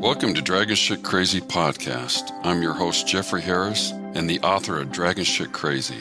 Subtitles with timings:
[0.00, 2.30] Welcome to Dragon Shit Crazy Podcast.
[2.42, 6.00] I'm your host, Jeffrey Harris, and the author of Dragon Shit Crazy.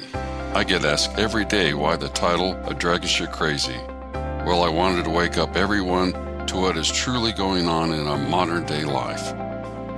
[0.53, 3.75] I get asked every day why the title of Dragon Shit Crazy.
[4.13, 6.13] Well, I wanted to wake up everyone
[6.47, 9.33] to what is truly going on in our modern day life.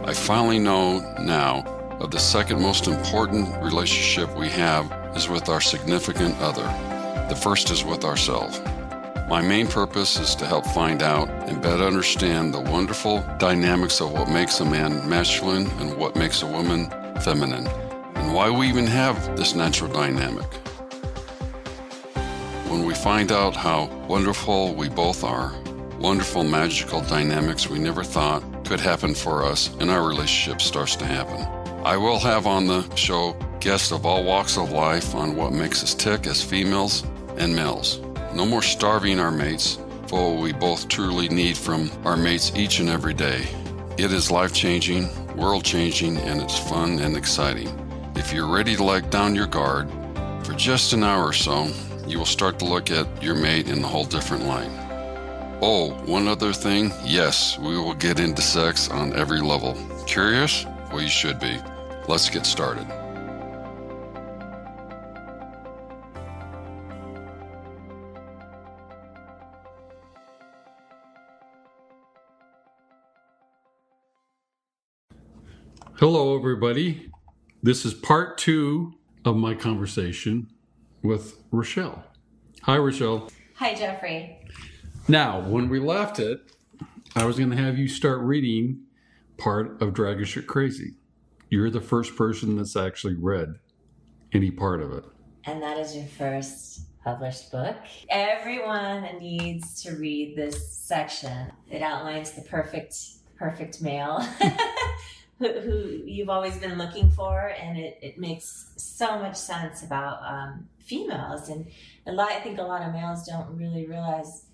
[0.03, 1.61] I finally know now
[1.99, 6.63] of the second most important relationship we have is with our significant other.
[7.29, 8.59] The first is with ourselves.
[9.31, 14.11] My main purpose is to help find out and better understand the wonderful dynamics of
[14.11, 16.89] what makes a man masculine and what makes a woman
[17.21, 17.65] feminine,
[18.15, 20.53] and why we even have this natural dynamic.
[22.67, 25.53] When we find out how wonderful we both are,
[25.97, 31.05] wonderful magical dynamics we never thought could happen for us, and our relationship starts to
[31.05, 31.39] happen.
[31.85, 35.83] I will have on the show guests of all walks of life on what makes
[35.83, 37.05] us tick as females
[37.37, 38.01] and males.
[38.33, 42.79] No more starving our mates for what we both truly need from our mates each
[42.79, 43.45] and every day.
[43.97, 47.69] It is life changing, world changing, and it's fun and exciting.
[48.15, 49.89] If you're ready to let down your guard,
[50.45, 51.69] for just an hour or so,
[52.07, 54.71] you will start to look at your mate in a whole different light.
[55.61, 59.77] Oh, one other thing yes, we will get into sex on every level.
[60.07, 60.65] Curious?
[60.91, 61.57] Well, you should be.
[62.07, 62.87] Let's get started.
[76.01, 77.11] Hello, everybody.
[77.61, 80.47] This is part two of my conversation
[81.03, 82.03] with Rochelle.
[82.63, 83.29] Hi, Rochelle.
[83.57, 84.39] Hi, Jeffrey.
[85.07, 86.39] Now, when we left it,
[87.15, 88.79] I was going to have you start reading
[89.37, 90.95] part of Dragon Shit Crazy.
[91.51, 93.59] You're the first person that's actually read
[94.33, 95.05] any part of it.
[95.45, 97.75] And that is your first published book.
[98.09, 101.51] Everyone needs to read this section.
[101.69, 102.95] It outlines the perfect,
[103.37, 104.27] perfect male.
[105.41, 110.21] who, who you've always been looking for, and it, it makes so much sense about
[110.23, 111.49] um, females.
[111.49, 111.65] And
[112.05, 114.45] a lot, I think a lot of males don't really realize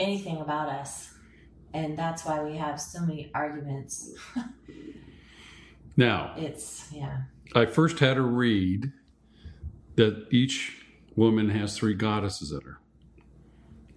[0.00, 1.14] anything about us,
[1.72, 4.12] and that's why we have so many arguments.
[5.96, 7.22] now, it's yeah.
[7.54, 8.92] I first had to read
[9.94, 10.84] that each
[11.14, 12.80] woman has three goddesses in her.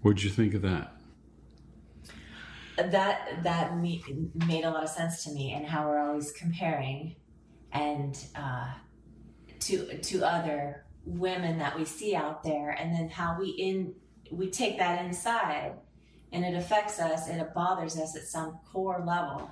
[0.01, 0.93] What'd you think of that?
[2.83, 4.03] That that me,
[4.47, 7.15] made a lot of sense to me and how we're always comparing
[7.71, 8.71] and uh,
[9.59, 13.93] to to other women that we see out there and then how we in
[14.31, 15.73] we take that inside
[16.31, 19.49] and it affects us and it bothers us at some core level.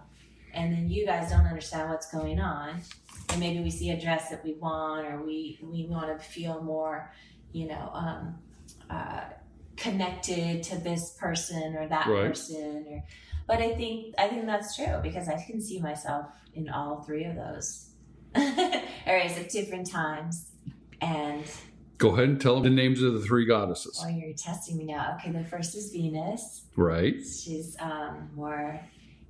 [0.53, 2.81] And then you guys don't understand what's going on
[3.29, 6.61] and maybe we see a dress that we want or we we want to feel
[6.61, 7.11] more
[7.51, 8.35] you know um,
[8.89, 9.21] uh,
[9.77, 12.29] connected to this person or that right.
[12.29, 13.03] person or
[13.47, 17.23] but i think i think that's true because i can see myself in all three
[17.23, 17.91] of those
[19.05, 20.51] areas at different times.
[21.01, 21.45] And
[21.97, 24.01] go ahead and tell the names of the three goddesses.
[24.03, 25.17] Oh you're testing me now.
[25.19, 26.65] Okay the first is venus.
[26.75, 27.15] Right.
[27.15, 28.79] She's um, more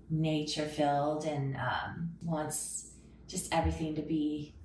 [0.09, 2.91] nature filled and um, wants
[3.27, 4.55] just everything to be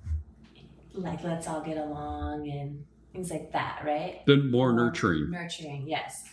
[0.93, 4.21] like let's all get along and things like that, right?
[4.25, 5.29] Then more nurturing.
[5.29, 6.25] Nurturing, yes.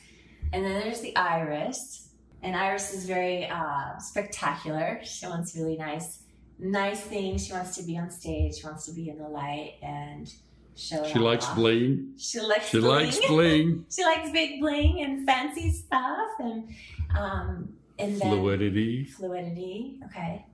[0.52, 2.08] And then there's the iris,
[2.42, 5.00] and iris is very uh, spectacular.
[5.04, 6.22] She wants really nice,
[6.58, 7.46] nice things.
[7.46, 8.56] She wants to be on stage.
[8.56, 10.32] She wants to be in the light and
[10.74, 11.06] show.
[11.06, 11.56] She likes off.
[11.56, 12.14] bling.
[12.16, 12.68] She likes.
[12.68, 13.06] She bling.
[13.06, 13.86] likes bling.
[13.94, 16.74] she likes big bling and fancy stuff and
[17.16, 19.04] um and then fluidity.
[19.04, 20.46] Fluidity, okay.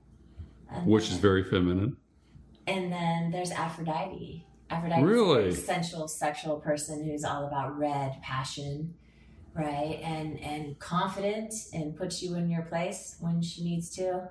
[0.69, 1.95] And Which then, is very feminine.
[2.67, 5.47] And then there's Aphrodite Aphrodite really?
[5.47, 8.93] is a sensual, sexual person who's all about red passion,
[9.53, 9.99] right?
[10.03, 14.29] And and confident and puts you in your place when she needs to.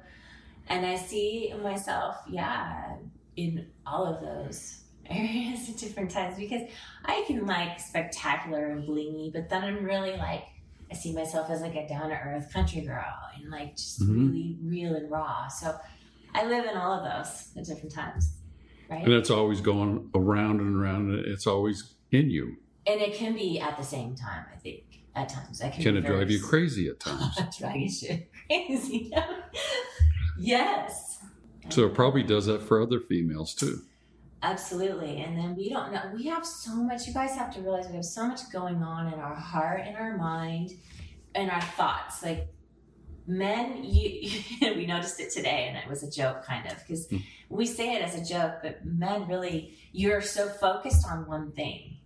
[0.69, 2.97] And I see myself, yeah,
[3.37, 6.63] in all of those areas at different times because
[7.05, 10.45] I can like spectacular and blingy, but then I'm really like
[10.91, 14.29] I see myself as like a down to earth country girl and like just mm-hmm.
[14.29, 15.49] really real and raw.
[15.49, 15.75] So
[16.35, 18.37] I live in all of those at different times
[18.91, 19.03] right?
[19.03, 21.11] And it's always going around and around.
[21.11, 22.57] And it's always in you.
[22.87, 24.45] And it can be at the same time.
[24.53, 24.85] I think
[25.15, 26.17] at times that can, can it very...
[26.17, 27.37] drive you crazy at times?
[27.59, 29.13] drive you crazy.
[30.39, 31.19] yes.
[31.69, 33.83] So it probably does that for other females too.
[34.43, 35.23] Absolutely.
[35.23, 36.03] And then we don't know.
[36.15, 37.07] We have so much.
[37.07, 39.97] You guys have to realize we have so much going on in our heart, in
[39.97, 40.73] our mind,
[41.35, 42.23] in our thoughts.
[42.23, 42.47] Like
[43.27, 44.41] men you,
[44.77, 47.23] we noticed it today and it was a joke kind of because mm.
[47.49, 51.97] we say it as a joke but men really you're so focused on one thing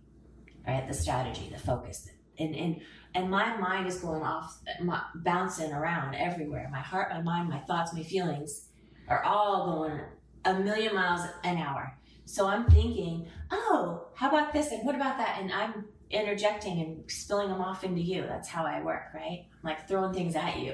[0.67, 2.09] right the strategy the focus
[2.39, 2.81] and and
[3.13, 6.69] and my mind is going off, my, bouncing around everywhere.
[6.71, 8.67] My heart, my mind, my thoughts, my feelings
[9.07, 9.99] are all going
[10.45, 11.97] a million miles an hour.
[12.25, 15.39] So I'm thinking, oh, how about this and what about that?
[15.41, 18.23] And I'm interjecting and spilling them off into you.
[18.23, 19.45] That's how I work, right?
[19.51, 20.73] I'm like throwing things at you.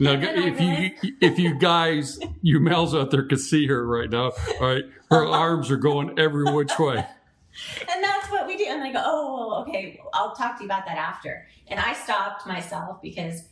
[0.00, 4.32] now, if you if you guys, you males out there could see her right now,
[4.60, 4.84] all right?
[5.10, 6.96] Her arms are going every which way.
[6.96, 8.64] And that's what we do.
[8.66, 11.46] And I go, oh, okay, I'll talk to you about that after.
[11.68, 13.42] And I stopped myself because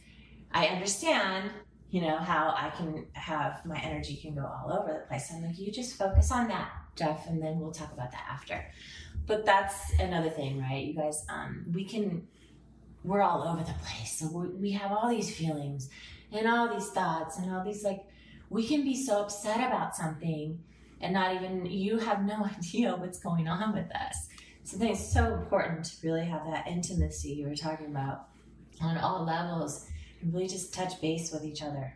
[0.53, 1.51] I understand
[1.91, 5.31] you know, how I can have my energy can go all over the place.
[5.35, 8.65] I'm like, you just focus on that, Jeff, and then we'll talk about that after.
[9.31, 10.87] But that's another thing, right?
[10.87, 12.27] You guys, um, we can,
[13.05, 14.19] we're all over the place.
[14.19, 15.89] So we, we have all these feelings
[16.33, 18.05] and all these thoughts and all these, like,
[18.49, 20.59] we can be so upset about something
[21.01, 24.27] and not even, you have no idea what's going on with us.
[24.65, 28.27] So I think it's so important to really have that intimacy you were talking about
[28.83, 29.87] on all levels
[30.23, 31.95] and really just touch base with each other.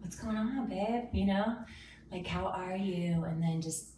[0.00, 1.04] What's going on, babe?
[1.14, 1.56] You know,
[2.12, 3.24] like, how are you?
[3.24, 3.92] And then just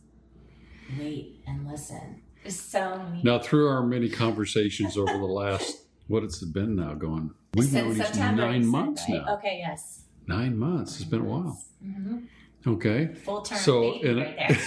[0.97, 2.23] wait and listen.
[2.43, 3.23] There's so many.
[3.23, 7.31] Now, through our many conversations over the last, what it's it been now going?
[7.55, 9.23] We've Since known each nine months right?
[9.25, 9.35] now.
[9.37, 10.03] Okay, yes.
[10.27, 10.97] Nine months.
[11.01, 11.63] It's been a while.
[11.85, 12.19] Mm-hmm.
[12.75, 13.07] Okay.
[13.25, 14.59] Full term So, baby and- right there.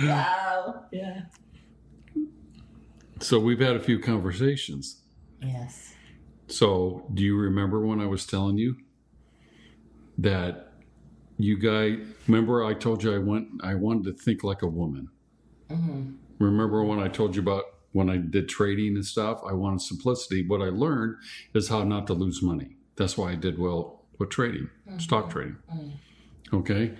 [0.00, 0.84] wow.
[0.92, 1.20] Yeah.
[3.20, 5.00] So we've had a few conversations.
[5.42, 5.92] Yes.
[6.46, 8.76] So, do you remember when I was telling you
[10.18, 10.63] that
[11.36, 11.98] you guys
[12.28, 15.08] remember I told you I went I wanted to think like a woman.
[15.70, 16.12] Mm-hmm.
[16.38, 20.46] Remember when I told you about when I did trading and stuff, I wanted simplicity.
[20.46, 21.16] What I learned
[21.54, 22.76] is how not to lose money.
[22.96, 25.56] That's why I did well with trading, stock trading.
[25.72, 26.56] Mm-hmm.
[26.56, 26.94] Okay.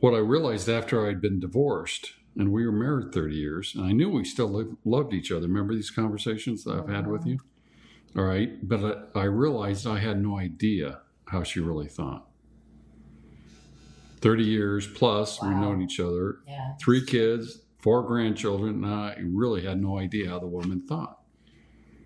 [0.00, 3.92] What I realized after I'd been divorced and we were married 30 years, and I
[3.92, 5.46] knew we still loved each other.
[5.46, 7.38] Remember these conversations that I've had with you?
[8.16, 8.66] All right.
[8.66, 12.26] But I, I realized I had no idea how she really thought.
[14.24, 16.72] 30 years plus, we've known each other, Yeah.
[16.80, 21.20] three kids, four grandchildren, and I really had no idea how the woman thought.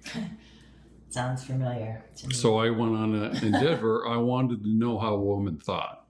[1.10, 2.34] Sounds familiar to me.
[2.34, 4.06] So I went on an endeavor.
[4.06, 6.06] I wanted to know how a woman thought.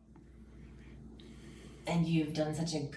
[1.87, 2.89] and you've done such a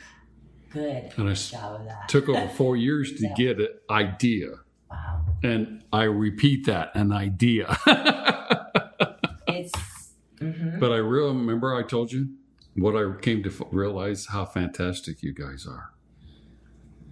[0.69, 2.07] good And I job of that.
[2.09, 3.33] took over four years to Yeah.
[3.35, 4.47] get an idea.
[4.89, 5.25] wow.
[5.43, 7.77] And I repeat that an idea.
[9.47, 9.71] It's.
[10.39, 10.79] mhm.
[10.79, 12.29] but I really remember I told you
[12.75, 15.91] what I came to f- realize how fantastic you guys are.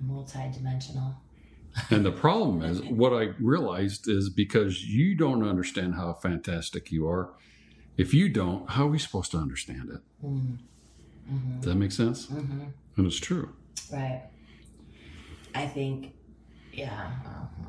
[0.02, 1.16] multi-dimensional.
[1.90, 7.08] And the problem is, what I realized is because you don't understand how fantastic you
[7.08, 7.32] are.
[7.98, 10.02] If you don't, how are we supposed to understand it?
[10.26, 11.56] Mm-hmm.
[11.58, 12.28] Does that make sense?
[12.28, 12.62] Mm-hmm.
[12.98, 13.54] And it's true.
[13.92, 14.24] Right.
[15.54, 16.14] I think,
[16.74, 17.12] yeah.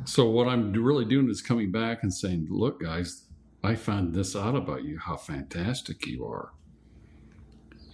[0.05, 3.25] So what I'm really doing is coming back and saying, "Look, guys,
[3.63, 4.99] I found this out about you.
[4.99, 6.53] How fantastic you are,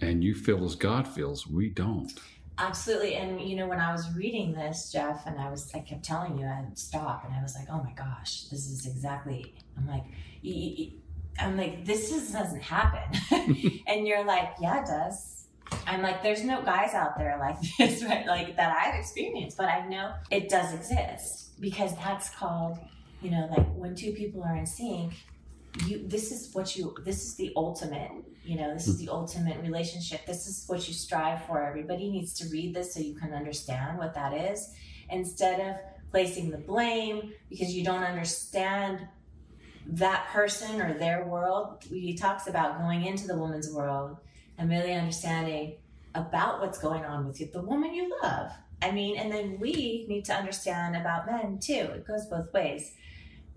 [0.01, 1.47] and you feel as God feels.
[1.47, 2.13] We don't."
[2.59, 3.15] Absolutely.
[3.15, 6.39] And you know, when I was reading this, Jeff, and I was, I kept telling
[6.39, 9.53] you I'd stop, and I was like, oh my gosh, this is exactly.
[9.77, 10.03] I'm like,
[11.39, 13.19] I'm like, this is, doesn't happen.
[13.87, 15.45] and you're like, yeah, it does.
[15.85, 18.25] I'm like, there's no guys out there like this, right?
[18.25, 22.79] Like that I've experienced, but I know it does exist because that's called,
[23.21, 25.13] you know, like when two people are in sync,
[25.85, 28.11] you, this is what you, this is the ultimate,
[28.43, 29.05] you know, this is hmm.
[29.05, 30.25] the ultimate relationship.
[30.25, 31.63] This is what you strive for.
[31.63, 34.73] Everybody needs to read this so you can understand what that is
[35.09, 35.75] instead of
[36.11, 39.07] placing the blame because you don't understand
[39.85, 41.83] that person or their world.
[41.89, 44.17] He talks about going into the woman's world
[44.57, 45.75] and really understanding
[46.15, 48.51] about what's going on with you, the woman you love.
[48.81, 51.73] I mean, and then we need to understand about men too.
[51.73, 52.93] It goes both ways.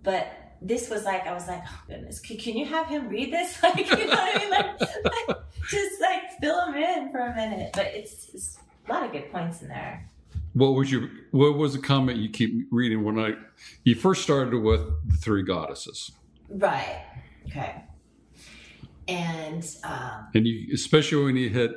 [0.02, 0.29] But
[0.62, 3.59] this was like, I was like, oh goodness, can, can you have him read this?
[3.62, 4.50] Like, you know what I mean?
[4.50, 5.37] Like, like,
[5.69, 7.71] just like fill him in for a minute.
[7.75, 10.11] But it's, it's a lot of good points in there.
[10.52, 13.35] What was your What was the comment you keep reading when I
[13.85, 16.11] you first started with the three goddesses,
[16.49, 17.05] Right.
[17.47, 17.85] Okay.
[19.07, 21.73] And um, and you especially when you hit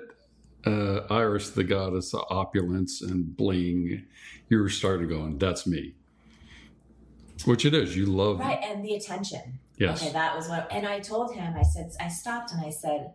[0.66, 4.06] uh, Iris, the goddess of opulence and bling,
[4.50, 5.94] you were started going, "That's me,"
[7.46, 7.96] which it is.
[7.96, 9.60] You love, right, and the attention.
[9.78, 10.68] yes, Okay, that was what.
[10.72, 13.14] And I told him, I said, I stopped and I said,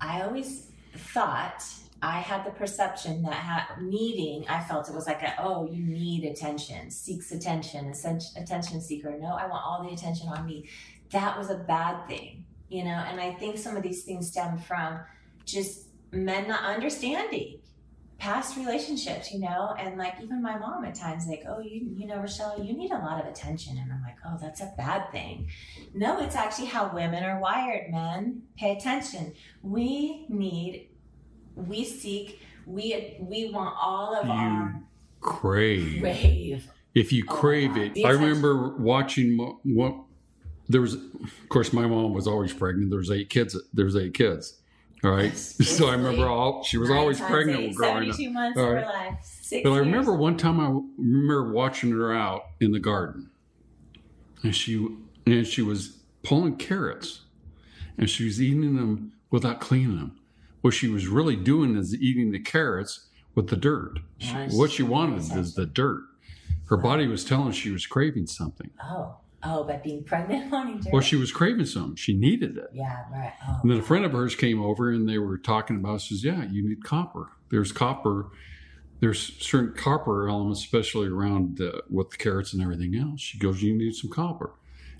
[0.00, 1.62] I always thought
[2.02, 5.84] I had the perception that ha- needing, I felt it was like, a, oh, you
[5.84, 7.92] need attention, seeks attention,
[8.36, 9.16] attention seeker.
[9.18, 10.68] No, I want all the attention on me.
[11.12, 12.90] That was a bad thing, you know.
[12.90, 15.00] And I think some of these things stem from
[15.44, 17.58] just men not understanding
[18.22, 22.06] past relationships, you know, and like even my mom at times, like, oh, you, you
[22.06, 23.76] know, Rochelle, you need a lot of attention.
[23.78, 25.48] And I'm like, oh, that's a bad thing.
[25.92, 28.42] No, it's actually how women are wired, men.
[28.56, 29.32] Pay attention.
[29.62, 30.90] We need,
[31.56, 34.80] we seek, we, we want all of You our
[35.20, 36.00] crave.
[36.00, 36.70] crave.
[36.94, 38.28] If you crave it, The I attention.
[38.28, 39.96] remember watching what
[40.68, 40.94] there was.
[40.94, 42.90] Of course, my mom was always pregnant.
[42.90, 43.56] There was eight kids.
[43.74, 44.60] There was eight kids.
[45.02, 48.14] Right, so I remember all she was always pregnant growing up.
[48.16, 49.18] 72 months All of her life.
[49.22, 49.86] Six But I years.
[49.86, 53.30] remember one time I remember watching her out in the garden,
[54.44, 54.86] and she
[55.26, 57.22] and she was pulling carrots,
[57.98, 60.18] and she was eating them without cleaning them.
[60.60, 63.98] What she was really doing is eating the carrots with the dirt.
[64.18, 64.54] She- Nice.
[64.54, 66.02] what she wanted is the dirt.
[66.66, 68.70] Her body was telling she was craving something.
[68.82, 70.90] Oh, oh, but being pregnant, wanting to.
[70.90, 71.96] Well, she was craving something.
[71.96, 72.70] She needed it.
[72.72, 73.32] yeah, right.
[73.46, 76.00] Oh, And then a friend of hers came over and they were talking about.
[76.02, 77.28] Says, "Yeah, you need copper.
[77.50, 78.28] There's copper.
[79.00, 83.62] There's certain copper elements, especially around uh, with the carrots and everything else." She goes,
[83.62, 84.52] "You need some copper."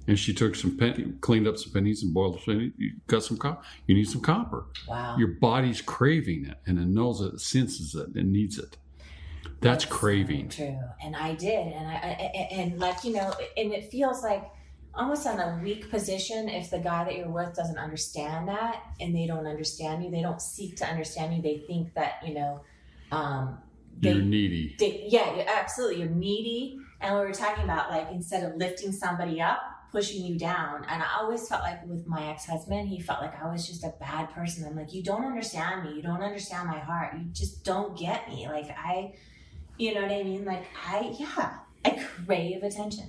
[0.09, 2.73] And she took some penny, cleaned up some pennies and boiled the penny.
[2.77, 3.63] You got some copper.
[3.87, 4.67] You need some copper.
[4.89, 5.17] wow.
[5.17, 8.77] Your body's craving it, and it knows it, it senses it, and needs it.
[9.62, 10.49] That's craving.
[10.49, 14.45] True, and I did, and I, I and like you know, and it feels like
[14.95, 19.14] almost on a weak position if the guy that you're with doesn't understand that, and
[19.14, 21.42] they don't understand you, they don't seek to understand you.
[21.42, 22.61] They think that you know,
[23.11, 23.59] um,
[23.99, 24.76] they, You're needy.
[24.78, 26.78] they yeah, you're, absolutely, you're needy.
[27.00, 29.61] And we were talking about like instead of lifting somebody up,
[29.92, 30.85] pushing you down.
[30.88, 33.85] And I always felt like with my ex husband, he felt like I was just
[33.85, 34.66] a bad person.
[34.66, 35.97] I'm like, you don't understand me.
[35.97, 37.14] You don't understand my heart.
[37.14, 38.49] You just don't get me.
[38.49, 39.12] Like I,
[39.79, 40.45] you know what I mean?
[40.45, 41.91] Like I, yeah, I
[42.25, 43.09] crave attention.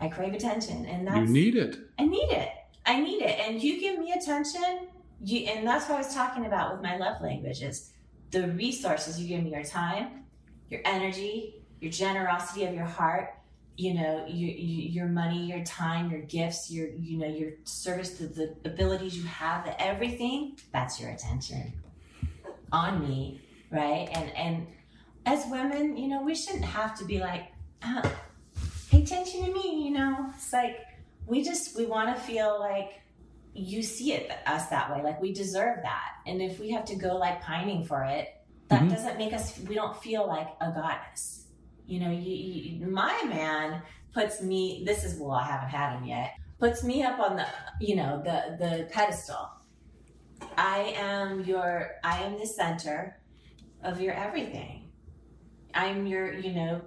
[0.00, 1.78] I crave attention, and that's You need it.
[1.98, 2.48] I need it.
[2.86, 3.38] I need it.
[3.40, 4.88] And you give me attention,
[5.22, 7.92] you and that's what I was talking about with my love languages.
[8.30, 10.24] The resources you give me your time,
[10.68, 13.34] your energy, your generosity of your heart,
[13.76, 18.10] you know, you, you, your money, your time, your gifts, your you know, your service,
[18.18, 21.72] the, the abilities you have, the everything, that's your attention
[22.72, 23.40] on me,
[23.70, 24.08] right?
[24.12, 24.66] And and
[25.26, 27.44] as women, you know, we shouldn't have to be like,
[27.82, 28.02] uh,
[28.90, 30.30] pay attention to me, you know.
[30.34, 30.78] It's like
[31.26, 33.00] we just we want to feel like
[33.54, 36.08] you see it us that way, like we deserve that.
[36.26, 38.28] And if we have to go like pining for it,
[38.68, 38.90] that Mhm.
[38.90, 39.58] doesn't make us.
[39.68, 41.48] We don't feel like a goddess.
[41.86, 44.82] You know, you, you my man puts me.
[44.86, 46.32] This is well, I haven't had him yet.
[46.58, 47.46] Puts me up on the
[47.80, 49.50] you know the the pedestal.
[50.56, 51.92] I am your.
[52.02, 53.20] I am the center
[53.82, 54.83] of your everything.
[55.74, 56.32] I'm your.
[56.32, 56.80] You know.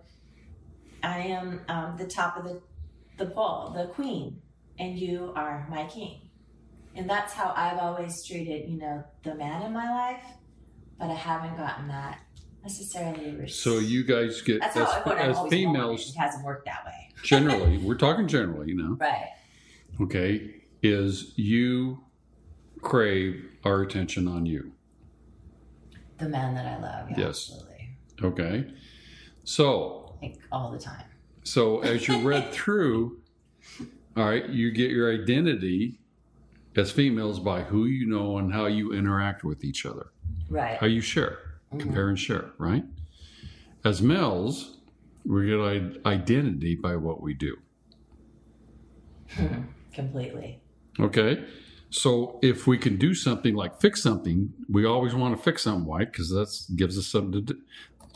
[1.03, 2.61] I am um, the top of the
[3.17, 4.41] the pole, the queen,
[4.79, 6.21] and you are my king.
[6.95, 10.23] And that's how I've always treated, you know, the man in my life.
[10.97, 12.19] But I haven't gotten that
[12.63, 13.47] necessarily.
[13.49, 16.09] So you guys get That's as, how as females.
[16.09, 17.09] It hasn't worked that way.
[17.23, 17.77] generally.
[17.77, 18.97] we're talking generally, you know.
[18.99, 19.29] Right.
[20.01, 22.03] okay, is you
[22.81, 24.71] crave our attention on you.
[26.17, 27.11] The man that I love.
[27.11, 27.27] Yeah, Yes.
[27.27, 27.66] Absolutely.
[28.23, 28.65] Okay.
[29.43, 31.05] So, Like all the time.
[31.43, 33.19] so as you read through,
[34.15, 35.99] all right, you get your identity
[36.75, 40.07] as females by who you know and how you interact with each other,
[40.49, 40.77] Right.
[40.77, 41.79] how you share, mm-hmm.
[41.79, 42.83] compare and share, right?
[43.83, 44.77] As males,
[45.25, 47.57] we get identity by what we do.
[49.93, 50.61] Completely.
[50.99, 51.43] Okay.
[51.89, 55.85] So if we can do something like fix something, we always want to fix something
[55.85, 57.61] white because that gives us something to do.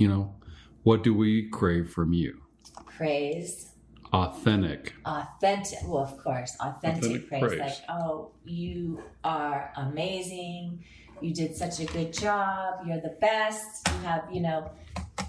[0.01, 0.33] You know,
[0.81, 2.41] what do we crave from you?
[2.87, 3.67] Praise.
[4.13, 4.93] Authentic.
[5.05, 7.41] authentic well of course authentic, Authentic praise.
[7.43, 7.59] praise.
[7.61, 10.83] like oh you are amazing
[11.21, 14.69] you did such a good job you're the best you have you know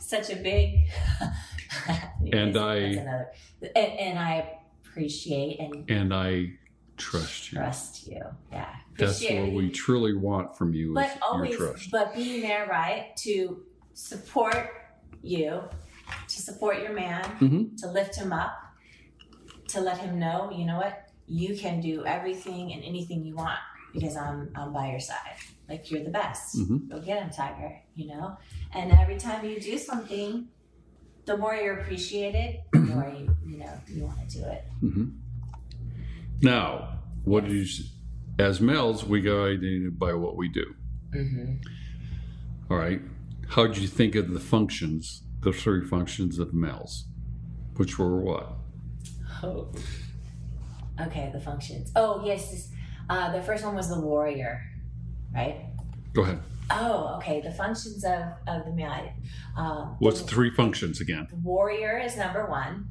[0.01, 0.89] such a big
[2.33, 3.29] And I- another
[3.77, 6.55] and, and i appreciate and And I
[6.97, 7.59] trust you.
[7.59, 11.91] trust you yeah That's what we truly want from you but is always your trust.
[11.93, 13.63] but being there right to
[13.95, 14.69] support
[15.23, 15.61] you
[16.29, 17.77] to support your man Mhm.
[17.81, 18.53] to lift him up
[19.69, 23.59] to let him know you know what you can do everything and anything you want
[23.93, 25.37] because i'm i'm by your side
[25.69, 26.89] like you're the best Mhm.
[26.91, 28.37] go get him tiger you know
[28.75, 30.49] and every time you do something
[31.25, 35.19] the more you're appreciated the more you you know you want to do it Mhm.
[36.43, 37.93] Now, what is
[38.39, 40.75] as males we go identified by what we do.
[41.15, 41.53] mm-hmm.
[42.69, 43.01] All right.
[43.53, 47.05] How did you think of the functions, the three functions of males,
[47.77, 48.55] which were what?
[49.43, 49.71] Oh.
[50.99, 51.93] Okay, the functions.
[51.95, 52.51] Oh, yes.
[52.51, 52.71] This,
[53.11, 54.63] uh, the first one was the warrior,
[55.35, 55.67] right?
[56.15, 56.41] Go ahead.
[56.71, 57.43] Oh, okay.
[57.43, 59.13] The functions of, of the male.
[59.55, 61.27] Um, What's the, three functions again?
[61.29, 62.89] the warrior is number one.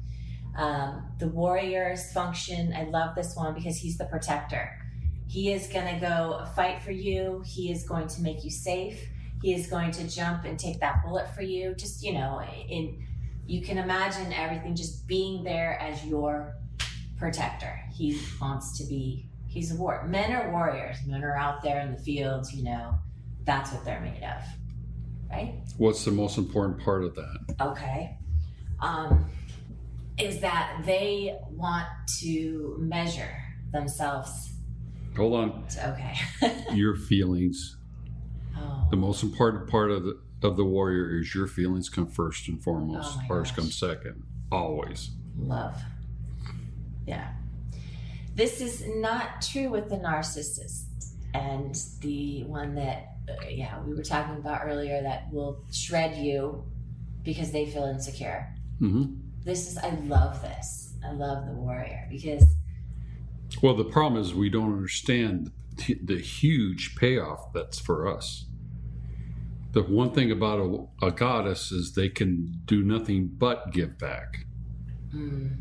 [0.56, 4.78] Um, the warrior's function, I love this one because he's the protector.
[5.26, 7.42] He is going to go fight for you.
[7.44, 9.08] He is going to make you safe.
[9.42, 11.74] He is going to jump and take that bullet for you.
[11.74, 13.04] Just, you know, in
[13.46, 16.54] you can imagine everything just being there as your
[17.18, 17.80] protector.
[17.92, 20.06] He wants to be he's a war.
[20.08, 20.96] Men are warriors.
[21.06, 22.94] Men are out there in the fields, you know.
[23.44, 24.42] That's what they're made of.
[25.30, 25.54] Right?
[25.76, 27.56] What's the most important part of that?
[27.60, 28.18] okay,
[28.80, 29.24] um,
[30.18, 31.86] is that they want
[32.20, 33.34] to measure
[33.72, 34.52] themselves.
[35.16, 35.64] Hold on.
[35.84, 36.14] Okay.
[36.74, 37.76] Your feelings.
[38.56, 42.48] Oh, The most important part of the of the warrior is your feelings come first
[42.48, 43.16] and foremost.
[43.30, 44.24] Oh Ours come second.
[44.50, 45.10] Always.
[45.38, 45.80] love.
[47.06, 47.32] Yeah.
[48.34, 50.84] This is not true with the narcissist
[51.34, 56.64] and the one that, uh, yeah, we were talking about earlier that will shred you
[57.22, 58.52] because they feel insecure.
[58.78, 59.04] hmm
[59.44, 60.94] This is, I love this.
[61.04, 62.44] I love the warrior because
[63.62, 68.46] Well, the problem is we don't understand the, huge payoff that's for us.
[69.72, 70.58] The one thing about
[71.02, 74.44] a, a goddess is they can do nothing but give back.
[75.14, 75.56] mm,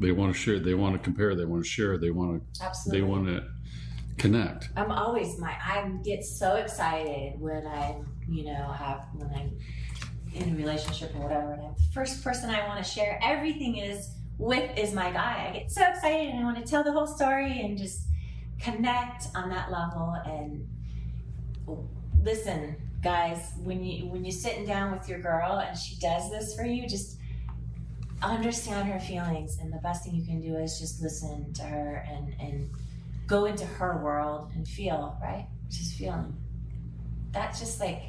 [0.00, 0.58] They want to share.
[0.58, 1.34] They want to compare.
[1.34, 1.98] They want to share.
[1.98, 2.64] They want to.
[2.64, 3.00] absolutely.
[3.00, 3.44] They want to
[4.16, 4.70] connect.
[4.76, 9.58] I'm always my I get so excited when I you know have when I'm
[10.34, 13.76] in a relationship or whatever and I'm the first person I want to share everything
[13.76, 15.48] is with is my guy.
[15.50, 18.08] I get so excited and I want to tell the whole story and just
[18.60, 20.66] connect on that level and
[21.68, 21.88] oh,
[22.22, 26.54] listen guys when you when you're sitting down with your girl and she does this
[26.54, 27.18] for you just
[28.22, 32.06] understand her feelings and the best thing you can do is just listen to her
[32.10, 32.70] and and
[33.26, 36.34] go into her world and feel right just feeling
[37.30, 38.02] that's just like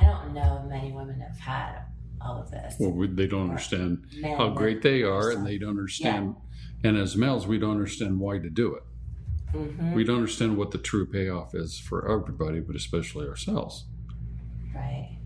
[0.00, 1.80] i don't know many women have had
[2.20, 6.34] all of this Well, they don't understand how great they are, and they don't understand.
[6.82, 8.82] And as males, we don't understand why to do it.
[9.56, 13.84] Mhm, We don't understand what the true payoff is for everybody, but especially ourselves.
[14.74, 15.16] right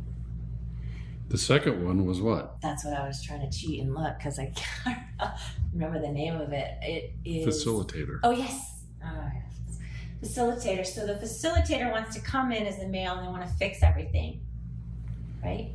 [1.29, 2.61] The second one was what?
[2.61, 4.99] that's what i was trying to cheat and look because i can't
[5.73, 8.19] remember the name of it it is Facilitator.
[8.23, 8.85] Oh yes.
[9.05, 9.79] Oh, yes.
[10.23, 10.85] Facilitator.
[10.87, 13.83] So the facilitator wants to come in as a male and they want to fix
[13.83, 14.41] everything,
[15.43, 15.71] right?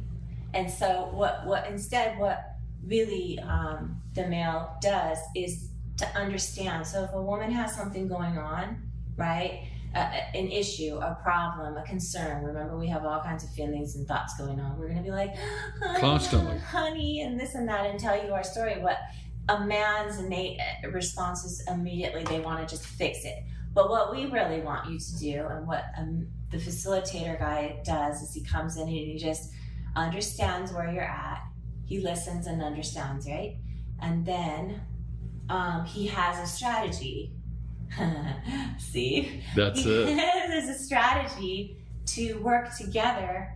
[0.54, 6.86] And so what what instead what really um, the male does is to understand.
[6.86, 9.68] So if a woman has something going on, right?
[9.96, 12.44] Uh, an issue, a problem, a concern.
[12.44, 14.78] Remember, we have all kinds of feelings and thoughts going on.
[14.78, 15.34] We're going to be like,
[15.82, 16.58] honey, Constantly.
[16.58, 18.82] honey, and this and that, and tell you our story.
[18.82, 18.98] What
[19.48, 23.38] a man's innate uh, response is immediately they want to just fix it.
[23.74, 28.22] But what we really want you to do, and what um, the facilitator guy does,
[28.22, 29.54] is he comes in and he just
[29.96, 31.42] understands where you're at.
[31.86, 33.56] He listens and understands, right?
[34.02, 34.82] And then
[35.50, 37.32] um, he has a strategy.
[38.78, 39.44] See?
[39.56, 40.18] That's he it.
[40.20, 41.78] has a strategy
[42.08, 43.56] to work together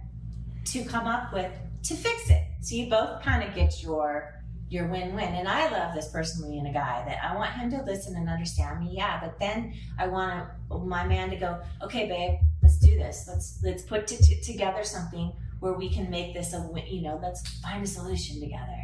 [0.66, 1.52] to come up with
[1.84, 2.44] to fix it.
[2.62, 4.36] So you both kind of get your
[4.70, 5.34] your win-win.
[5.34, 8.30] And I love this personally in a guy that I want him to listen and
[8.30, 8.92] understand me.
[8.92, 13.26] Yeah, but then I want my man to go, okay, babe, let's do this.
[13.28, 16.86] Let's let's put t- t- together something where we can make this a win.
[16.88, 18.78] You know, let's find a solution together.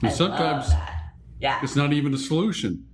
[0.00, 0.72] And I sometimes.
[1.40, 2.86] Yeah, it's not even a solution.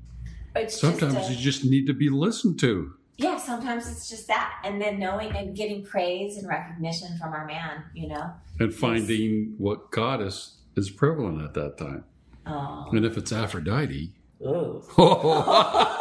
[0.57, 2.95] it's Sometimes just a- you just need to be listened to.
[3.17, 4.61] yeah, sometimes it's just that.
[4.65, 8.33] And then knowing and getting praise and recognition from our man, you know?
[8.61, 12.05] and finding what goddess is prevalent at that time.
[12.47, 12.87] Oh.
[12.93, 14.13] And if it's Aphrodite.
[14.45, 16.01] Oh my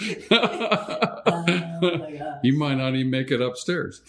[2.42, 4.02] you might not even make it upstairs.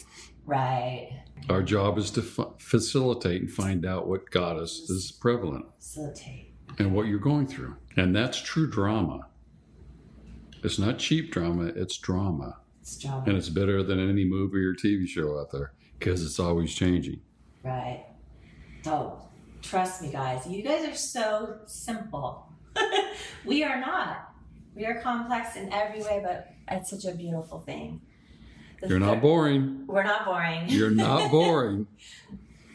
[0.46, 1.10] Right.
[1.50, 6.53] Our job is to f- facilitate and find out what goddess is prevalent Facilitate.
[6.80, 7.76] And what you're going through.
[7.96, 9.28] And that's true drama.
[10.64, 12.58] It's not cheap drama, it's drama.
[12.82, 13.24] It's drama.
[13.28, 17.20] And it's better than any movie or TV show out there because it's always changing.
[17.64, 18.06] Right.
[18.86, 19.22] Oh,
[19.62, 20.46] trust me, guys.
[20.48, 22.48] You guys are so simple.
[23.46, 24.30] we are not.
[24.76, 28.02] We are complex in every way, but it's such a beautiful thing.
[28.82, 29.86] The You're not boring.
[29.88, 30.64] We're not boring.
[30.68, 31.88] You're not boring.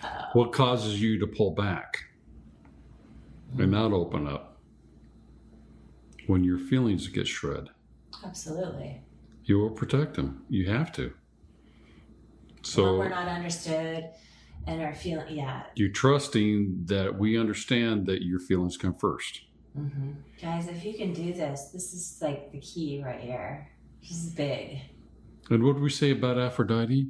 [0.02, 2.04] Uh, What causes you to pull back
[3.56, 4.60] and not open up?
[6.26, 7.68] When your feelings get shred,
[8.24, 9.00] Absolutely.
[9.44, 10.42] you will protect them.
[10.48, 11.02] You have to.
[11.04, 11.14] when
[12.62, 14.10] So we're not understood
[14.66, 15.62] and our feeling, yeah.
[15.74, 19.40] you're trusting that we understand that your feelings come first.
[19.74, 20.10] hmm
[20.42, 23.68] Guys, if you can do this, this is like the key right here.
[24.02, 24.78] This is big.
[25.50, 27.08] And what did we say about Aphrodite?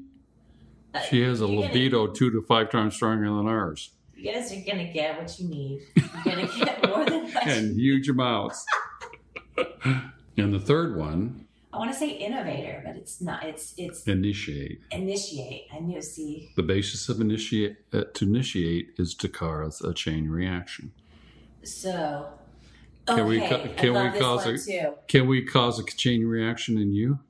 [0.94, 4.32] Uh, She has a you're gonna- libido two to five times stronger than ours, You
[4.32, 5.82] guys are gonna get what you need.
[5.94, 8.66] You're gonna get more than what and huge amounts.
[10.36, 13.44] and the third one, I want to say innovator, but it's not.
[13.44, 14.80] It's it's initiate.
[14.90, 15.66] initiate.
[15.72, 16.02] I knew.
[16.02, 20.92] See, The basis of initiate uh, to initiate is to cause a chain reaction.
[21.62, 22.28] so.
[23.06, 24.92] Can we okay, ca- can we cause a- too.
[25.06, 27.20] Can we cause a chain reaction in you?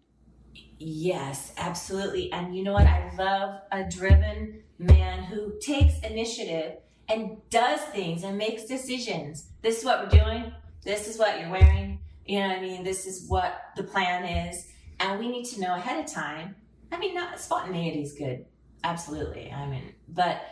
[0.79, 2.31] Yes, absolutely.
[2.33, 2.87] And you know what?
[2.87, 6.77] I love a driven man who takes initiative
[7.09, 9.49] and does things and makes decisions.
[9.63, 10.53] This is what we're doing.
[10.85, 12.01] This is what you're wearing.
[12.27, 12.85] You know what I mean?
[12.85, 14.67] This is what the plan is.
[15.01, 16.55] And we need to know ahead of time.
[16.93, 18.45] I mean, not spontaneity is good.
[18.85, 19.51] Absolutely.
[19.51, 20.43] I mean, but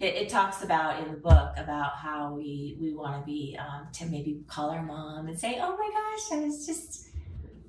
[0.00, 3.86] it, it talks about in the book about how we, we want to be, um,
[3.94, 7.08] to maybe call our mom and say, oh my gosh, I was just,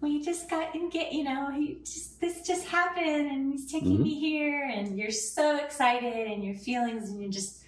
[0.03, 3.97] we just got and get you know he just this just happened and he's taking
[3.97, 4.03] Mhm.
[4.03, 7.63] me here and you're so excited and your feelings and you're just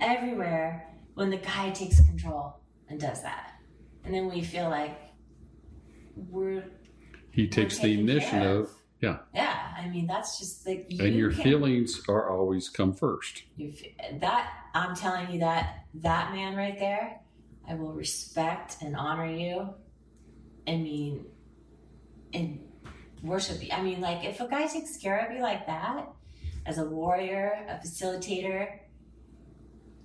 [0.00, 2.56] everywhere when the guy takes control
[2.88, 3.52] and does that
[4.04, 4.98] and then we feel like
[6.16, 6.64] we're
[7.30, 9.18] He takes the taken care initiative, yeah.
[9.34, 13.42] yeah i mean that's just like you and your can- feelings are always come first.
[13.56, 13.72] you
[14.20, 17.20] that i'm telling you that that man right there
[17.68, 19.68] i will respect and honor you
[20.66, 21.24] i mean
[22.36, 22.60] and
[23.22, 23.70] worship you.
[23.72, 26.08] I mean like if a guy takes care of you like that
[26.66, 28.78] as a warrior a facilitator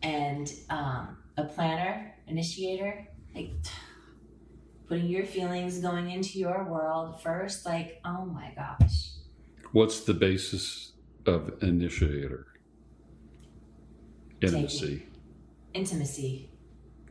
[0.02, 3.52] and um, a planner initiator like
[4.88, 9.10] putting your feelings going into your world first like oh my gosh.
[9.74, 10.94] What's the basis
[11.26, 12.48] of initiator?
[14.42, 15.06] Intimacy,
[15.74, 16.51] intimacy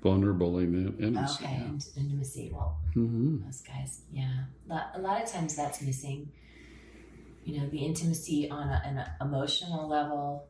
[0.03, 1.45] vulnerable in- intimacy.
[1.45, 3.45] okay int- intimacy well mm-hmm.
[3.45, 4.45] Those guys, yeah.
[4.95, 6.31] A lot of times that's missing.
[7.45, 10.47] You know, the intimacy on a, an emotional level,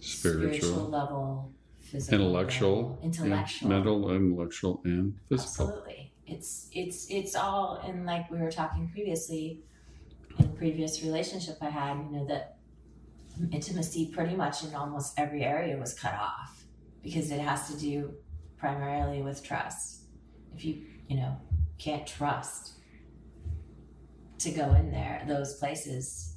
[0.00, 5.66] Spiritual, level, physical, intellectual, level, intellectual, yeah, mental, intellectual, and physical.
[5.68, 7.80] Absolutely, it's it's it's all.
[7.86, 9.60] And like we were talking previously,
[10.38, 12.56] in a previous relationship I had, you know, that
[13.52, 16.64] intimacy pretty much in almost every area was cut off
[17.02, 18.12] because it has to do
[18.58, 20.02] primarily with trust.
[20.54, 21.36] If you you know
[21.78, 22.72] can't trust
[24.38, 26.34] to go in there those places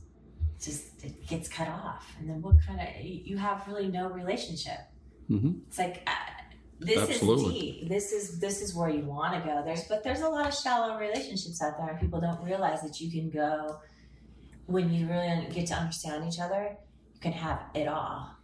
[0.60, 2.16] just it gets cut off.
[2.20, 4.80] And then what kind of you have really no relationship.
[5.28, 6.12] Hmm it's like uh,
[6.80, 7.46] this Absolutely.
[7.46, 7.90] is deep.
[7.90, 9.64] This is this is where you want to go.
[9.66, 13.00] There's but there's a lot of shallow relationships out there and people don't realize that
[13.02, 13.80] you can go
[14.72, 16.78] when you really get to understand each other
[17.14, 18.36] you can have it all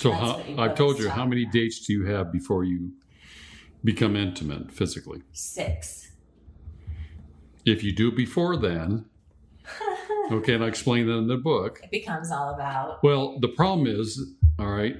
[0.00, 1.52] So, how, I've told you, how many about.
[1.52, 2.92] dates do you have before you
[3.84, 5.20] become intimate physically?
[5.32, 6.12] six
[7.66, 9.04] If you do before then,
[10.32, 11.80] okay, and I explain that in the book.
[11.82, 14.96] it becomes all about Well, the problem is, all right,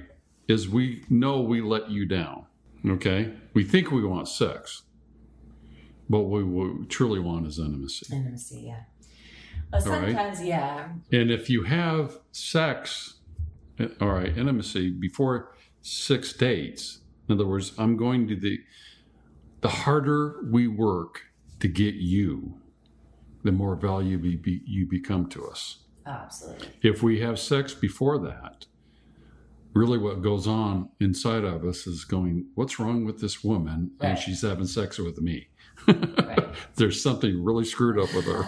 [0.47, 2.45] is we know we let you down.
[2.87, 4.83] Okay, we think we want sex,
[6.09, 8.05] but what we truly want is intimacy.
[8.15, 8.81] intimacy yeah
[9.73, 10.15] well All right.
[10.15, 13.15] sometimes yeah And if you have sex,
[13.81, 18.59] Uh, all right, intimacy before six dates, in other words, I'm going to the
[19.61, 21.21] the harder we work
[21.59, 22.59] to get you,
[23.43, 25.79] the more value we be, you become to us.
[26.07, 28.65] oh, absolutely If we have sex before that,
[29.73, 33.91] really what goes on inside of us is going, what's wrong with this woman?
[34.01, 35.49] And she's having sex with me.
[35.87, 36.47] Right.
[36.75, 38.43] There's something really screwed up with her.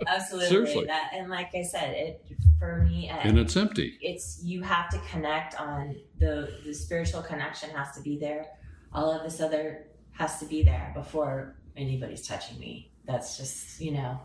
[0.06, 0.86] absolutely Seriously.
[0.86, 2.24] that and like i said it
[2.58, 3.98] for me and it's empty.
[4.00, 8.46] it's you have to connect on the the spiritual connection has to be there
[8.92, 13.92] all of this other has to be there before anybody's touching me that's just you
[13.92, 14.18] know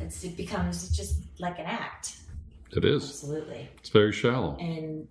[0.00, 2.16] it's it becomes just like an act
[2.76, 3.02] It is.
[3.08, 4.56] absolutely It's very shallow.
[4.58, 5.08] and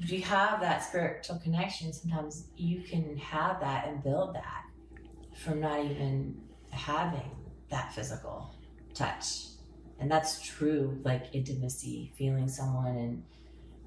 [0.00, 4.62] if you have that spiritual connection sometimes you can have that and build that
[5.36, 7.30] from not even having
[7.70, 8.54] that physical
[8.94, 9.46] touch
[9.98, 13.22] and that's true like intimacy feeling someone and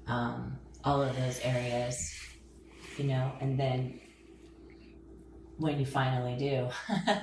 [0.06, 2.12] um, all of those areas
[2.96, 4.00] you know and then
[5.58, 6.68] when you finally do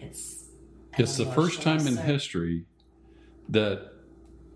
[0.00, 0.46] it's.
[0.98, 2.64] It's the first time in history
[3.48, 3.90] that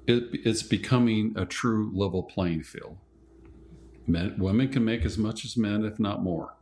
[0.06, 2.98] it, it's becoming a true level playing field.
[4.06, 6.53] Men, women can make as much as men, if not more.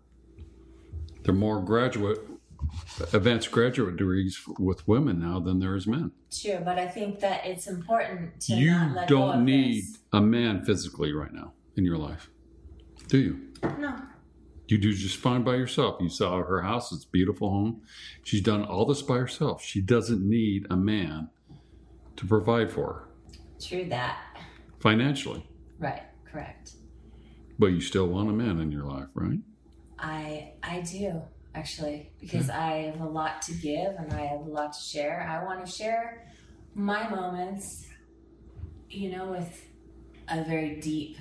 [1.22, 2.18] There are more graduate,
[3.12, 6.10] advanced graduate degrees with women now than there is men.
[6.30, 9.98] Sure, but I think that it's important to you not let don't of need this.
[10.12, 12.28] a man physically right now in your life,
[13.08, 13.40] do you?
[13.78, 13.96] No,
[14.68, 16.00] You do just fine by yourself.
[16.00, 17.82] You saw her house; it's a beautiful home.
[18.24, 19.62] She's done all this by herself.
[19.62, 21.28] She doesn't need a man
[22.16, 23.08] to provide for her.
[23.60, 24.18] True that.
[24.80, 25.46] financially.
[25.78, 26.02] Right.
[26.24, 26.72] Correct.
[27.58, 29.38] But you still want a man in your life, right?
[30.02, 31.22] I I do
[31.54, 35.26] actually because I have a lot to give and I have a lot to share.
[35.28, 36.26] I want to share
[36.74, 37.86] my moments,
[38.90, 39.64] you know, with
[40.28, 41.18] a very deep,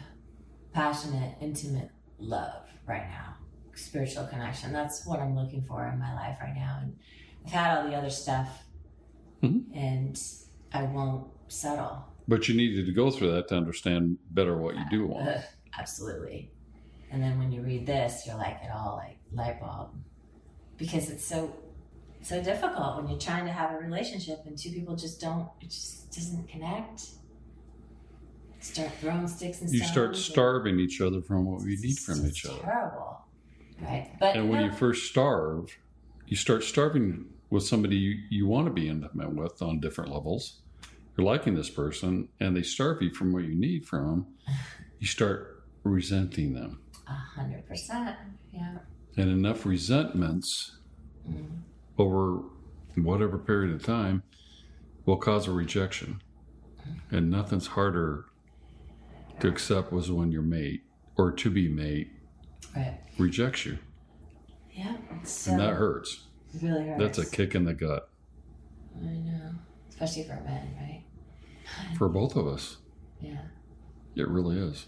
[0.74, 3.36] passionate, intimate love right now,
[3.76, 4.74] spiritual connection.
[4.74, 6.80] That's what I'm looking for in my life right now.
[6.82, 6.98] And
[7.46, 8.64] I've had all the other stuff,
[9.42, 9.66] Mhm.
[9.76, 10.20] and
[10.74, 12.06] I won't settle.
[12.28, 15.28] But you needed to go through that to understand better what you do want.
[15.28, 15.44] Ugh,
[15.78, 16.52] absolutely.
[17.12, 19.90] And then when you read this, you're like, it all like light bulb,
[20.78, 21.54] because it's so
[22.24, 25.50] so difficult when you're trying to have a relationship and two people just don't.
[25.60, 27.02] It just doesn't connect.
[28.60, 32.26] Start throwing sticks and You start and- starving each other from what we need from
[32.28, 32.62] each other.
[32.62, 33.18] Terrible,
[33.82, 34.12] right?
[34.20, 35.76] But And when no, you first starve,
[36.28, 40.62] you start starving with somebody you, you want to be intimate with on different levels.
[41.18, 44.26] You're liking this person, and they starve you from what you need from them.
[45.00, 46.81] You start resenting them.
[47.12, 48.16] A hundred percent,
[48.54, 48.78] yeah.
[49.18, 50.78] And enough resentments
[51.30, 51.60] Mm.
[52.00, 52.42] over
[52.96, 54.24] whatever period of time
[55.06, 56.20] will cause a rejection.
[57.12, 58.26] And nothing's harder
[59.40, 60.84] to accept was when your mate
[61.16, 62.10] or to be mate
[62.76, 63.00] Right.
[63.20, 63.78] rejects you.
[64.72, 64.98] Yeah.
[65.24, 66.28] So And that hurts.
[66.56, 67.00] it really hurts.
[67.00, 68.10] That's a kick in the gut
[68.98, 69.52] I know,
[69.90, 71.04] especially for men, right?
[71.98, 72.78] for both of us.
[73.22, 73.44] Yeah.
[74.16, 74.88] It really is.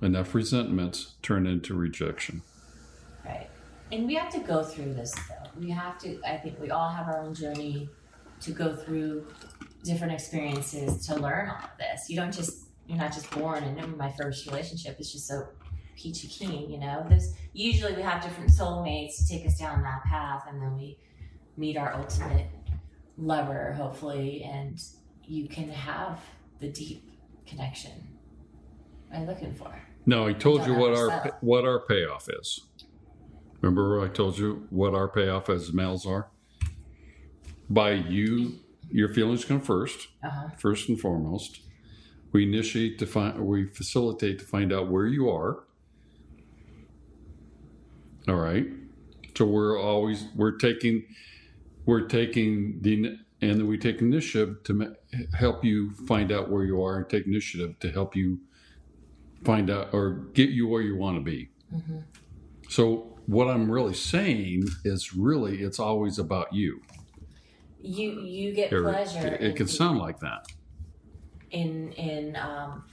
[0.00, 2.42] Enough resentments turn into rejection.
[3.24, 3.48] Right.
[3.90, 5.50] And we have to go through this though.
[5.58, 7.88] We have to I think we all have our own journey
[8.42, 9.26] to go through
[9.82, 12.08] different experiences to learn all of this.
[12.08, 15.48] You don't just you're not just born and my first relationship is just so
[15.96, 17.04] peachy keen, you know.
[17.08, 20.96] There's usually we have different soulmates to take us down that path and then we
[21.56, 22.46] meet our ultimate
[23.16, 24.80] lover, hopefully, and
[25.26, 26.20] you can have
[26.60, 27.10] the deep
[27.46, 27.92] connection
[29.12, 29.74] I'm looking for.
[30.08, 32.60] No, I told you what our what our payoff is.
[33.60, 36.28] Remember I told you what our payoff as males are?
[37.68, 40.48] By you, your feelings come first, Uh-huh.
[40.56, 41.60] first and foremost.
[42.32, 45.64] We initiate to find, we facilitate to find out where you are.
[48.28, 48.66] All right.
[49.36, 51.04] So we're always we're taking
[51.84, 54.96] we're taking the and then we take initiative to
[55.34, 58.40] help you find out where you are and take initiative to help you
[59.44, 61.50] find out or get you where you want to be.
[61.72, 62.04] Mhm.
[62.68, 66.80] So what I'm really saying is really it's always about you.
[67.80, 69.26] You you get Or pleasure.
[69.26, 70.46] it, it can the- sound like that.
[71.50, 72.84] in in um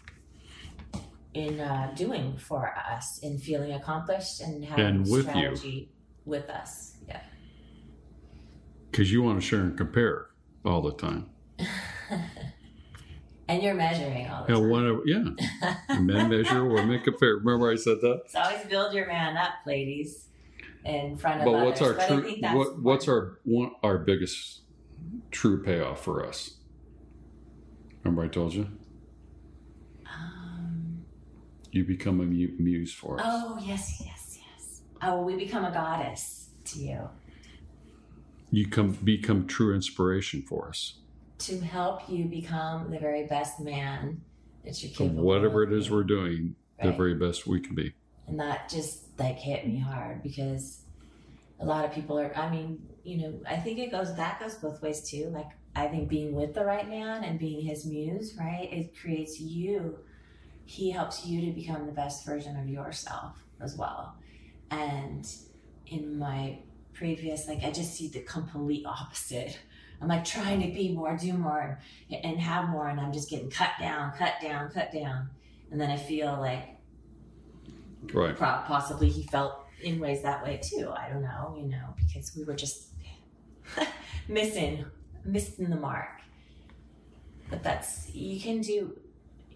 [1.33, 5.31] in uh, doing for us in feeling accomplished and having And with you.
[5.55, 5.89] strategy
[6.25, 7.21] with us yeah
[8.89, 10.27] because you want to share and compare
[10.63, 11.25] all the time.
[13.47, 15.23] and you're measuring all the And time one of, yeah,
[15.99, 17.35] men measure, women compare.
[17.37, 18.23] Remember I said that.
[18.27, 20.25] so always build your man up ladies
[20.83, 22.35] in front of But others what's our but true?
[22.57, 24.61] What, what's our one, our biggest
[25.31, 26.51] true payoff for us?
[28.03, 28.67] Remember I told you
[30.05, 31.03] um,
[31.71, 33.25] you become a muse for us.
[33.27, 37.09] oh yes yes yes oh we become a goddess to you
[38.51, 40.99] You come become true inspiration for us.
[41.37, 44.21] To help you become the very best man
[44.63, 47.93] that you're capable whatever it is we're doing, the very best we can be.
[48.27, 50.81] and that just like hit me hard because
[51.59, 54.55] a lot of people are i mean you know i think it goes that goes
[54.55, 55.29] both ways too.
[55.29, 59.39] Like i think being with the right man and being his muse right it creates
[59.39, 59.99] you.
[60.67, 64.15] He helps you to become the best version of yourself as well.
[64.71, 65.27] And
[65.87, 66.57] in my
[66.93, 69.59] previous like i just see the complete opposite
[70.01, 71.79] i'm like trying to be more do more
[72.11, 75.29] and, and have more and i'm just getting cut down cut down cut down
[75.71, 76.69] and then i feel like
[78.13, 78.35] Right.
[78.37, 80.91] Pro- possibly he felt in ways that way too.
[80.95, 82.89] I don't know, you know, because we were just
[84.27, 84.85] missing,
[85.23, 86.21] missing the mark.
[87.49, 88.95] But that's you can do.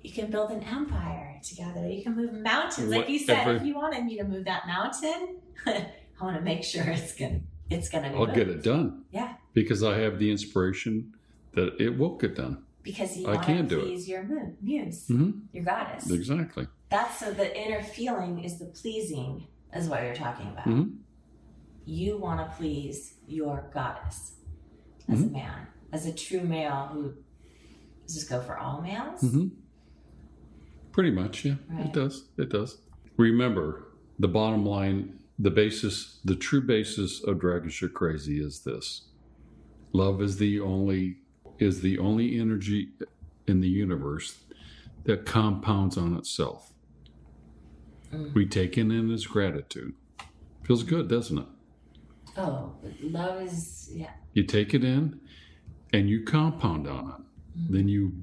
[0.02, 1.88] You can build an empire together.
[1.88, 3.38] You can move mountains, like you said.
[3.40, 5.86] Whatever- If you wanted me to move that mountain, I
[6.22, 8.16] want to make sure it's gonna, it's gonna be.
[8.16, 8.34] I'll moved.
[8.36, 9.04] get it done.
[9.12, 9.34] Yeah.
[9.62, 11.14] Because I have the inspiration
[11.54, 12.64] that it will get done.
[12.82, 13.84] because you I can to do it.
[13.88, 15.42] please your mu- muse, Mhm.
[15.52, 16.10] your goddess.
[16.10, 16.66] Exactly.
[16.90, 20.66] That's so the inner feeling is the pleasing, is what you're talking about.
[20.66, 20.96] Mhm.
[21.86, 24.38] You want to please your goddess
[25.10, 27.14] as a man, as a true male who
[28.06, 29.22] does this go for all males?
[29.22, 29.48] hmm
[30.94, 31.56] Pretty much, yeah.
[31.70, 31.86] Right.
[31.88, 32.30] It does.
[32.38, 32.82] It does.
[33.18, 39.09] Remember, the bottom line, the basis, the true basis of Dragon Shit Crazy is this:
[39.92, 41.18] love is the only
[41.58, 42.90] is the only energy
[43.48, 44.44] in the universe
[45.04, 46.74] that compounds on itself.
[48.14, 48.34] Mm.
[48.34, 49.94] We take it in as gratitude.
[50.64, 51.46] Feels good, doesn't it?
[52.38, 54.12] Oh, love is yeah.
[54.34, 55.20] You take it in
[55.92, 57.60] and you compound on it.
[57.60, 57.74] Mm.
[57.74, 58.14] Then you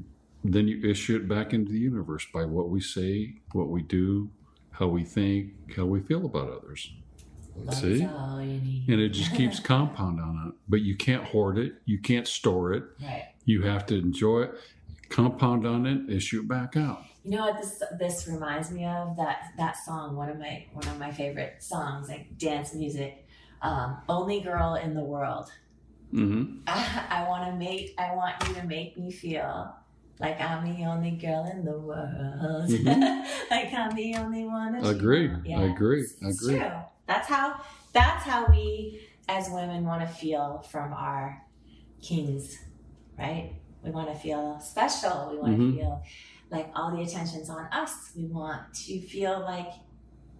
[0.44, 4.30] then you issue it back into the universe by what we say, what we do,
[4.70, 6.92] how we think, how we feel about others.
[7.64, 8.04] Love See?
[8.04, 8.84] all you need.
[8.88, 10.54] And it just keeps compound on it.
[10.68, 12.84] But you can't hoard it, you can't store it.
[13.02, 13.28] right.
[13.44, 14.54] You have to enjoy it,
[15.08, 17.02] compound on it, issue it back out.
[17.24, 20.86] You know what this this reminds me of that that song one of my one
[20.86, 23.26] of my favorite songs like dance music
[23.62, 25.50] um, only girl in the world
[26.14, 26.58] Mm-hmm.
[26.68, 29.74] I, I want to make I want you to make me feel
[30.20, 33.26] like I'm the only girl in the world Mhm.
[33.50, 35.28] like I'm the only one Agree.
[35.52, 36.02] I agree.
[36.02, 36.58] it's- I it's agree.
[36.60, 36.70] true.
[37.06, 37.60] That's how
[37.92, 41.42] that's how we as women want to feel from our
[42.02, 42.58] kings
[43.18, 45.70] right we want to feel special we want Mhm.
[45.72, 46.02] to feel
[46.50, 49.68] like all the attention's on us we want to feel like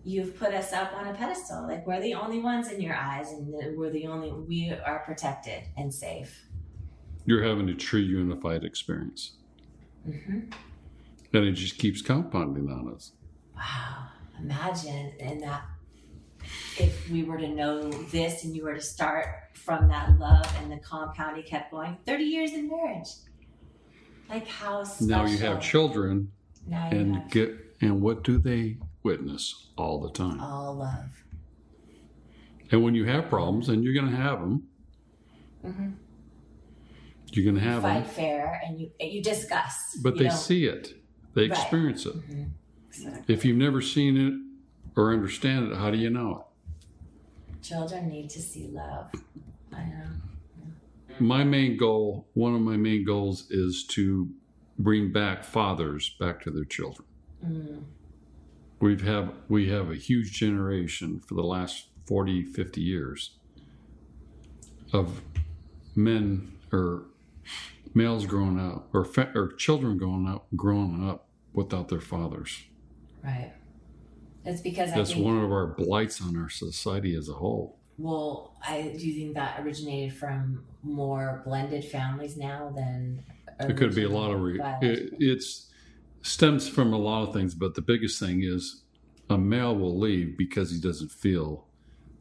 [0.04, 3.32] you've put us up on a pedestal like we're the only ones in your eyes
[3.32, 6.44] and we're the only we are protected and safe
[7.24, 9.32] You're having a true unified experience.
[10.04, 10.40] hmm
[11.34, 13.12] And it just keeps compounding on us.
[13.56, 14.06] wow
[14.38, 15.62] imagine and that
[16.78, 20.70] if we were to know this and you were to start from that love and
[20.70, 23.08] the compounding kept going 30 years in marriage
[24.28, 26.32] like how special Now you have children
[26.66, 30.40] now you and have get and what do they witness all the time?
[30.40, 31.10] all love
[32.70, 34.64] And when you have problems, and you're going to have them,
[35.62, 35.90] hmm
[37.32, 40.64] you're going to have fight them, fair and you you discuss but You they see
[40.66, 40.94] it,
[41.34, 41.50] they Right.
[41.58, 42.14] experience it.
[42.16, 43.24] Mhm.
[43.28, 44.34] If you've never seen it
[44.96, 47.62] or understand it, how do you know it?
[47.62, 49.10] children need to see love
[49.72, 50.06] i know
[51.18, 54.28] My main goal, one of my main goals, is to
[54.78, 57.06] bring back fathers back to their children.
[57.44, 57.82] mm.
[58.80, 63.30] We've have we have a huge generation for the last 40, 50 years
[64.92, 65.22] of
[65.94, 67.04] men or
[67.94, 72.64] males growing up or fa- or children growing up growing up without their fathers.
[73.24, 73.52] right
[74.46, 77.78] it's because i That's think one of our blights on our society as a whole.
[77.98, 83.24] Well, I do you think that originated from more blended families now than
[83.60, 85.70] It could be a lot of re- it, it's
[86.22, 88.82] stems from a lot of things, but the biggest thing is
[89.30, 91.66] a male will leave because he doesn't feel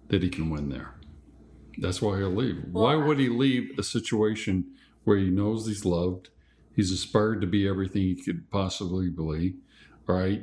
[0.08, 0.96] that he can win there.
[1.78, 2.64] That's why he'll leave.
[2.72, 4.72] why would he leave a situation
[5.04, 6.30] where he knows he's loved,
[6.76, 9.56] he's aspired to be everything he could possibly be,
[10.08, 10.42] right?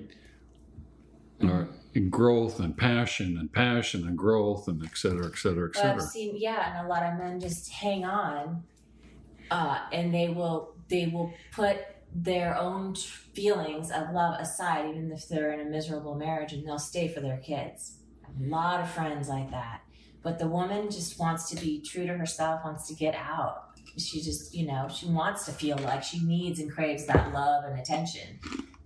[1.43, 1.69] All right.
[1.95, 5.85] And growth and passion and passion and growth and et cetera, et cetera, et But
[5.85, 8.65] I've seen, yeah, and a lot of men just hang on,
[9.51, 11.79] uh, and they will they will put
[12.15, 16.79] their own feelings of love aside, even if they're in a miserable marriage, and they'll
[16.79, 17.99] stay for their kids.
[18.27, 19.83] A lot of friends like that,
[20.23, 23.69] but the woman just wants to be true to herself, wants to get out.
[23.99, 27.65] She just, you know, she wants to feel like she needs and craves that love
[27.65, 28.39] and attention.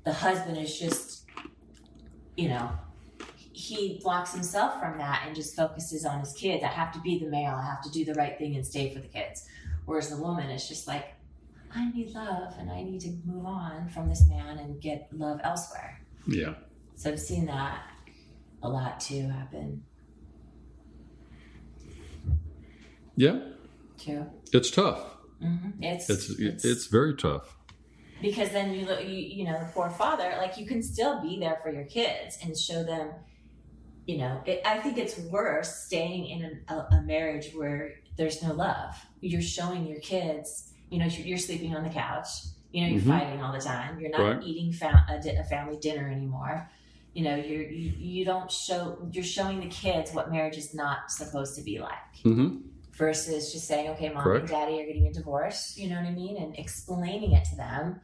[0.05, 1.26] The husband is just,
[2.37, 2.71] you know,
[3.53, 6.63] he blocks himself from that and just focuses on his kids.
[6.63, 7.55] I have to be the male.
[7.55, 9.47] I have to do the right thing and stay for the kids.
[9.87, 11.15] Whereas the woman is just like,
[11.75, 15.41] I need love and I need to move on from this man and get love
[15.43, 16.01] elsewhere.
[16.27, 16.55] Yeah.
[16.97, 17.83] So I've seen that
[18.63, 19.85] a lot too happen
[23.17, 23.41] Yeah.
[23.99, 24.27] too.
[24.53, 25.01] It's tough.
[25.41, 26.31] hmm It's, It's
[26.65, 27.56] it's very tough.
[28.21, 31.39] Because then you look, you, you know, the poor father, like you can still be
[31.39, 33.11] there for your kids and show them,
[34.07, 38.43] you know, it, I think it's worse staying in an, a, a marriage where there's
[38.43, 38.95] no love.
[39.21, 42.29] You're showing your kids, you know, you're, you're sleeping on the couch,
[42.73, 43.09] you know, you're Mhm.
[43.21, 43.99] fighting all the time.
[44.01, 44.43] You're not Right.
[44.45, 46.71] eating fa- a, di- a family dinner anymore.
[47.15, 51.11] You know, you're, you, you don't show, you're showing the kids what marriage is not
[51.11, 52.59] supposed to be like hmm
[52.97, 54.41] versus just saying, okay, mom Correct.
[54.43, 56.37] and daddy are getting a divorce, you know what I mean?
[56.37, 58.01] And explaining it to them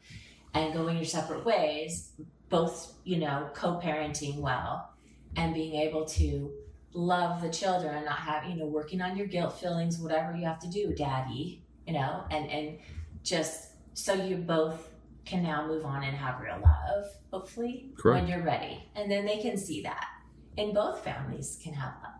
[0.54, 2.12] and going your separate ways,
[2.48, 4.90] both, you know, co parenting well
[5.36, 6.52] and being able to
[6.92, 10.44] love the children and not have, you know, working on your guilt feelings, whatever you
[10.44, 12.78] have to do, daddy, you know, and, and
[13.22, 14.90] just so you both
[15.24, 18.22] can now move on and have real love, hopefully, Correct.
[18.22, 18.86] when you're ready.
[18.94, 20.06] And then they can see that.
[20.58, 22.12] And both families can have love.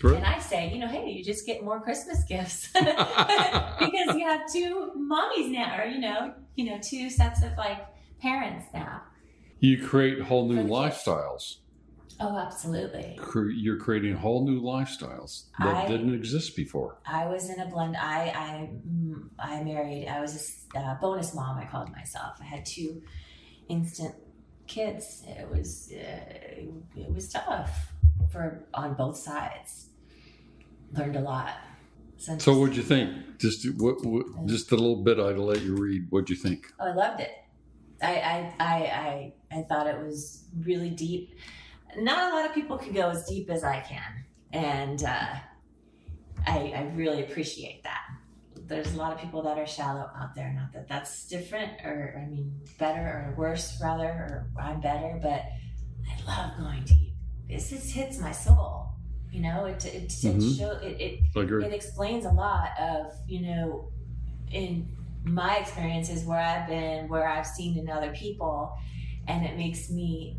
[0.00, 0.18] Correct.
[0.18, 4.42] And I say, you know, hey, you just get more Christmas gifts because you have
[4.52, 7.86] two mommies now, or you know, you know, two sets of like
[8.20, 9.02] parents now.
[9.60, 11.56] You create whole new lifestyles.
[12.20, 13.18] Oh, absolutely.
[13.56, 16.98] You're creating whole new lifestyles that I- didn't exist before.
[17.06, 17.96] I was in a blend.
[17.96, 20.06] I I mm, I married.
[20.08, 21.58] I was a uh, bonus mom.
[21.58, 22.36] I called myself.
[22.40, 23.02] I had two
[23.68, 24.14] instant
[24.74, 25.22] kids.
[25.26, 26.66] It was uh,
[26.96, 27.92] it was tough
[28.30, 29.88] for on both sides.
[30.92, 31.54] Learned a lot.
[32.16, 33.38] So, what'd you think?
[33.38, 35.18] Just what, what, just a little bit.
[35.18, 36.06] I'd let you read.
[36.10, 36.72] What'd you think?
[36.80, 37.32] Oh, I loved it.
[38.02, 41.36] I, I, I, I, I thought it was really deep.
[41.96, 44.24] Not a lot of people can go as deep as I can.
[44.52, 45.36] And uh,
[46.46, 47.93] I, I really appreciate that.
[48.66, 50.52] There's a lot of people that are shallow out there.
[50.52, 55.42] Not that that's different or, I mean, better or worse, rather, or I'm better, but
[56.08, 57.12] I love going deep.
[57.48, 58.88] This just hits my soul.
[59.30, 60.58] You know, it, it, it, Mhm.
[60.58, 61.20] show, it, it
[61.64, 63.90] it explains a lot of you know
[64.52, 64.88] in
[65.24, 68.72] my experiences where i've been where i've seen in other people
[69.26, 70.38] and it makes me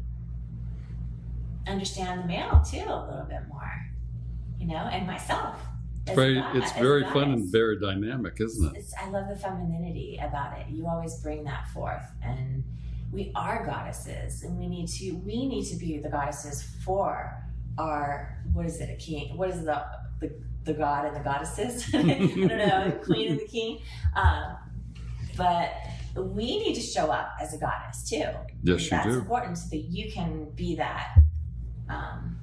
[1.68, 3.72] understand the male too a little bit more
[4.60, 5.60] you know and myself
[6.08, 8.86] It's very, it's very fun and very dynamic, isn't it?
[9.02, 10.68] I love the femininity about it.
[10.70, 12.64] You always bring that forth, and
[13.12, 17.44] we are goddesses, and we need to we need to be the goddesses for
[17.80, 19.36] our what is it a king?
[19.36, 19.84] What is the
[20.20, 20.32] the,
[20.64, 21.90] the god and the goddesses?
[21.94, 23.80] I don't know, the queen and the king.
[24.16, 24.58] Um,
[25.36, 25.74] but
[26.16, 28.26] we need to show up as a goddess too.
[28.64, 29.20] Yes, you That's do.
[29.20, 31.16] important so that you can be that
[31.90, 32.38] um,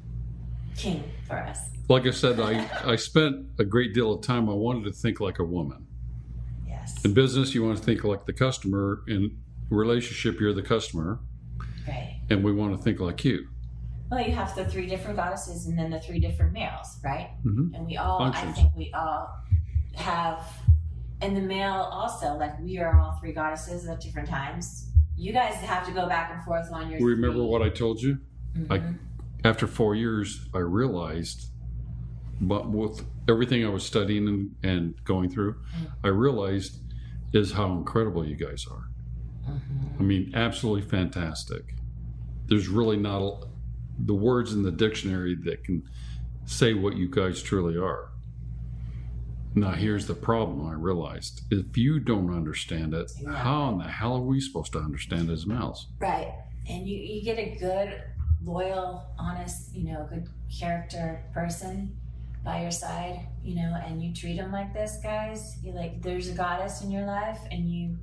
[0.76, 1.60] king for us.
[1.92, 4.48] Like I said, I, I spent a great deal of time.
[4.48, 5.86] I wanted to think like a woman.
[6.66, 7.04] Yes.
[7.04, 9.02] In business, you want to think like the customer.
[9.08, 9.36] In
[9.68, 11.20] relationship, you're the customer,
[11.86, 12.18] Right.
[12.30, 13.46] and we want to think like you.
[14.10, 17.28] Well, you have the three different goddesses and then the three different males, right?
[17.44, 17.74] Mhm.
[17.76, 19.28] And we all, I think we all
[19.96, 20.42] have,
[21.20, 24.90] and the male also, like we are all three goddesses at different times.
[25.14, 27.06] You guys have to go back and forth on your.
[27.06, 27.46] Remember three.
[27.46, 28.16] what I told you?
[28.70, 28.98] I- Mhm.
[29.44, 31.50] After four years, I realized,
[32.40, 35.56] but with everything I was studying and, and going through,
[36.02, 36.78] I realized
[37.32, 38.88] is how incredible you guys are.
[39.48, 40.00] Mhm.
[40.00, 41.74] I mean, absolutely fantastic.
[42.46, 43.40] There's really not a,
[43.98, 45.82] the words in the dictionary that can
[46.44, 48.10] say what you guys truly are.
[49.54, 51.42] Now, here's the problem I realized.
[51.50, 53.32] If you don't understand it, Yeah.
[53.34, 55.88] how in the hell are we supposed to understand it as males?
[55.98, 56.32] Right.
[56.68, 58.02] And you, you get a good,
[58.42, 60.28] loyal, honest, you know, good
[60.58, 61.96] character person
[62.44, 65.56] by your side, you know, and you treat them like this, guys.
[65.62, 67.96] You like, there's a goddess in your life, and you,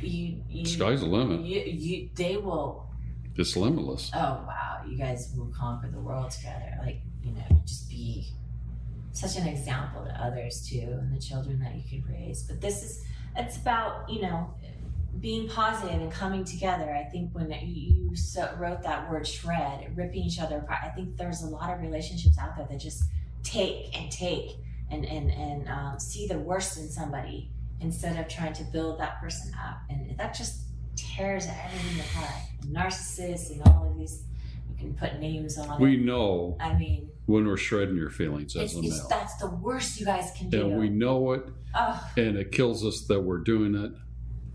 [0.00, 1.40] you, you, Sky's the limit.
[1.40, 2.88] you, you, they will.
[3.36, 4.10] It's limitless.
[4.14, 6.78] Oh wow, you guys will conquer the world together.
[6.80, 8.28] Like, you know, just be
[9.12, 12.42] such an example to others too, and the children that you could raise.
[12.42, 13.04] But this is,
[13.36, 14.54] it's about you know
[15.20, 16.92] being positive and coming together.
[16.94, 21.16] I think when you so, wrote that word shred, ripping each other apart, I think
[21.16, 23.04] there's a lot of relationships out there that just
[23.42, 24.56] take and take
[24.90, 27.50] and and and um, see the worst in somebody
[27.80, 30.62] instead of trying to build that person up, and that just
[30.96, 32.32] tears everything apart.
[32.66, 34.24] Narcissists and all of these,
[34.70, 36.04] you can put names on We it.
[36.04, 39.06] know I mean, when we're shredding your feelings as a it's, male.
[39.08, 40.68] that's the worst you guys can do.
[40.68, 41.44] And we know it,
[41.74, 43.92] oh, and it kills us that we're doing it.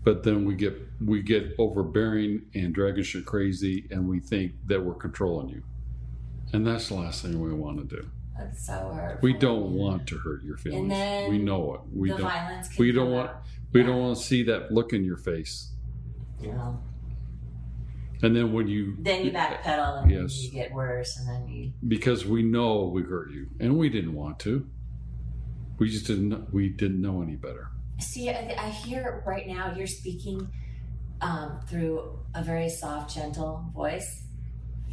[0.04, 0.74] But then we get
[1.04, 5.62] we get overbearing and dragging shit crazy, and we think that we're controlling you,
[6.52, 8.08] and that's the last thing we want to do.
[8.38, 9.18] that's so hurtful.
[9.22, 10.92] We don't want to hurt your feelings.
[11.28, 11.80] we know it.
[11.92, 12.26] We the don't.
[12.30, 12.68] violence.
[12.68, 13.42] Can we don't want- out.
[13.72, 13.86] We Yeah.
[13.88, 15.72] don't want to see that look in your face.
[16.42, 16.78] No.
[18.22, 20.42] And then when you Then you backpedal and Yes.
[20.44, 21.72] you get worse, and then you.
[21.86, 24.66] because we know we hurt you, and we didn't want to.
[25.78, 26.52] We just didn't.
[26.52, 27.68] We didn't know any better.
[28.00, 30.48] See, I, I hear right now you're speaking
[31.20, 34.22] um, through a very soft, gentle voice,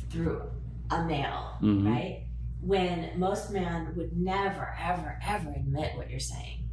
[0.09, 0.41] through
[0.89, 1.85] a male, Mhm.
[1.87, 2.23] right?
[2.61, 6.67] When most men would never, ever, ever admit what you're saying.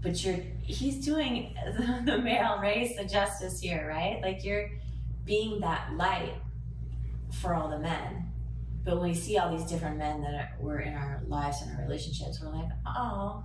[0.00, 4.20] But you're, he's doing the, the male race a justice here, right?
[4.22, 4.70] Like you're
[5.24, 6.34] being that light
[7.32, 8.30] for all the men.
[8.84, 11.74] But when we see all these different men that are, were in our lives and
[11.76, 13.42] our relationships, we're like, oh,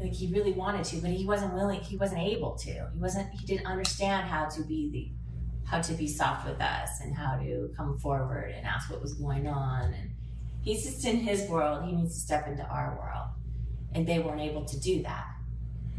[0.00, 1.80] like he really wanted to, but he wasn't willing.
[1.80, 2.70] He wasn't able to.
[2.70, 3.30] He wasn't.
[3.32, 7.36] He didn't understand how to be the, how to be soft with us and how
[7.36, 9.92] to come forward and ask what was going on.
[9.92, 10.10] And
[10.62, 11.84] he's just in his world.
[11.84, 13.28] He needs to step into our world,
[13.94, 15.26] and they weren't able to do that.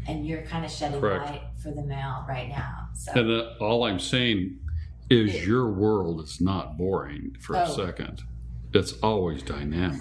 [0.08, 1.24] And you're kind of shedding Correct.
[1.26, 2.88] light for the male right now.
[2.96, 4.58] So And all I'm saying
[5.08, 7.76] is It- your world is not boring for a Oh.
[7.76, 8.22] second.
[8.74, 10.00] It's always dynamic.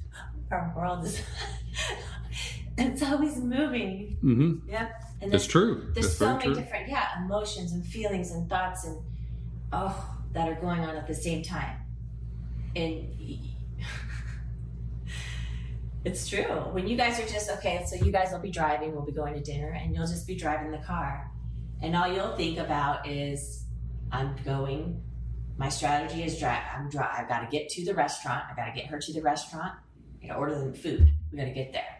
[0.50, 1.22] our world is.
[2.78, 4.16] it's always moving.
[4.20, 4.92] hmm Yep.
[5.20, 5.90] And It's true.
[5.94, 6.54] there's so many true.
[6.54, 8.98] different, yeah, emotions and feelings and thoughts and
[9.72, 11.76] oh, that are going on at the same time.
[12.76, 13.08] and
[16.04, 16.44] it's true.
[16.72, 19.34] When you guys are just okay, so you guys will be driving, we'll be going
[19.34, 21.30] to dinner, and you'll just be driving the car,
[21.82, 23.64] and all you'll think about is,
[24.12, 25.02] I'm going.
[25.58, 26.62] My strategy is drive.
[26.76, 27.10] I'm drive.
[27.18, 28.44] I've got to get to the restaurant.
[28.48, 29.72] I've got to get her to the restaurant.
[30.22, 31.10] I got to order the food.
[31.32, 31.97] We got to get there.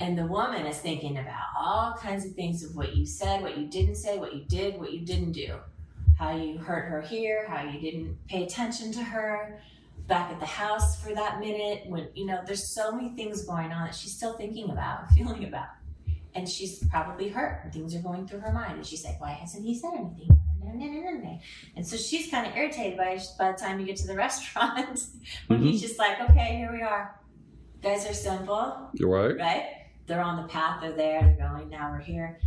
[0.00, 3.58] And the woman is thinking about all kinds of things of what you said, what
[3.58, 5.56] you didn't say, what you did, what you didn't do,
[6.18, 9.60] how you hurt her here, how you didn't pay attention to her,
[10.06, 13.70] back at the house for that minute when you know there's so many things going
[13.72, 15.66] on that she's still thinking about feeling about.
[16.34, 18.74] And she's probably hurt and things are going through her mind.
[18.76, 20.30] And she's like why hasn't he said anything?
[21.76, 25.00] And so she's kind of irritated by by the time you get to the restaurant.
[25.48, 25.70] When Mhm.
[25.72, 27.20] he's just like okay here we are.
[27.82, 29.36] Guys are simple You're right.
[29.38, 29.66] right?
[30.08, 32.40] They're on the path, they're there, they're going, now we're here.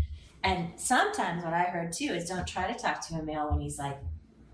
[0.44, 3.62] And sometimes what I heard too is don't try to talk to a male when
[3.62, 4.00] he's like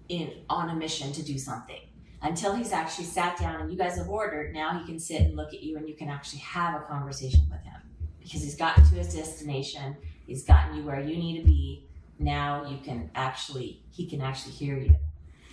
[0.09, 1.79] in on a mission to do something.
[2.21, 5.35] Until he's actually sat down and you guys have ordered, now he can sit and
[5.35, 7.79] look at you and you can actually have a conversation with him.
[8.21, 9.95] Because he's gotten to his destination,
[10.25, 11.85] he's gotten you where you need to be.
[12.19, 14.95] Now you can actually he can actually hear you.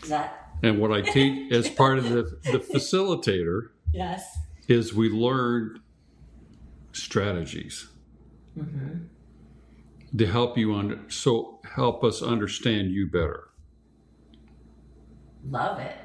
[0.02, 4.36] Is that And what I teach as part of the, the facilitator yes?
[4.66, 5.80] is we learn
[6.94, 7.88] strategies
[8.56, 9.06] Mm-hmm.
[10.16, 13.48] to help you under so help us understand you better.
[15.48, 15.96] Love it.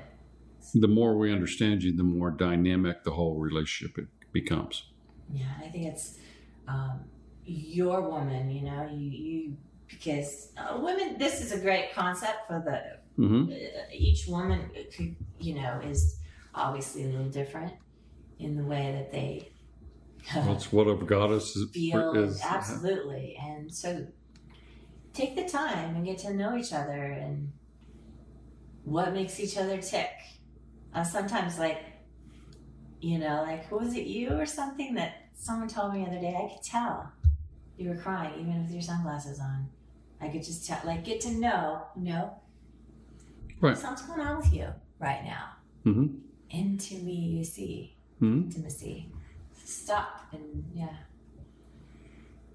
[0.73, 4.83] The more we understand you, the more dynamic the whole relationship it becomes.
[5.31, 6.17] Yeah, I think it's
[6.67, 7.05] um,
[7.45, 8.49] your woman.
[8.49, 11.17] You know, you you because uh, women.
[11.17, 13.55] This is a great concept for the hmm uh,
[13.93, 14.69] each woman.
[14.95, 16.19] Could, you know, is
[16.53, 17.73] obviously a little different
[18.39, 19.51] in the way that they
[20.33, 21.69] That's what a goddess is.
[21.73, 22.13] feel.
[22.15, 24.07] is absolutely, and so
[25.13, 27.51] take the time and get to know each other and
[28.83, 30.09] what makes each other tick.
[30.93, 31.83] Uh, sometimes, like
[33.01, 36.35] you know, like was it you or something that someone told me the other day?
[36.35, 37.11] I could tell
[37.77, 39.69] you were crying even with your sunglasses on.
[40.21, 42.33] I could just tell, like, get to know, you know,
[43.61, 43.77] Right.
[43.77, 44.67] something's going on with you
[44.99, 45.45] right now.
[45.83, 46.07] hmm
[46.49, 49.09] Into me, you see hmm intimacy.
[49.69, 50.95] Stop and yeah,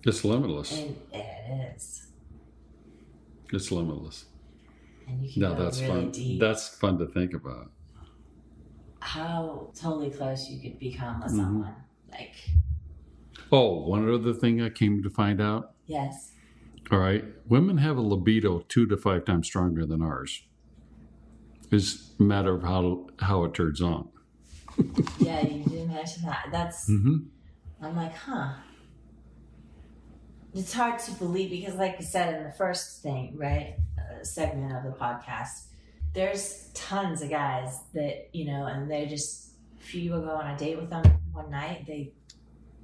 [0.05, 0.73] It's limitless.
[0.73, 2.09] and it is.
[3.53, 4.25] It's limitless.
[5.07, 6.11] And you can go that's really fun.
[6.11, 6.41] deep.
[6.41, 7.71] That's fun to think about.
[9.01, 11.37] how totally close you could become with Mhm.
[11.37, 11.75] someone.
[12.11, 12.35] Like,
[13.53, 15.75] Oh, one other thing I came to find out.
[15.87, 16.33] yes,
[16.91, 20.47] All right, women have a libido two to five times stronger than ours.
[21.71, 24.09] It's a matter of how how it turns on.
[25.19, 26.47] yeah, you did mention that.
[26.51, 27.19] That's hmm
[27.81, 28.55] I'm like, huh.
[30.55, 34.73] It's hard to believe because, like you said in the first thing, right, uh, segment
[34.73, 35.67] of the podcast,
[36.15, 40.57] there's tons of guys that you know, and they just if you go on a
[40.57, 41.03] date with them
[41.33, 42.13] one night, they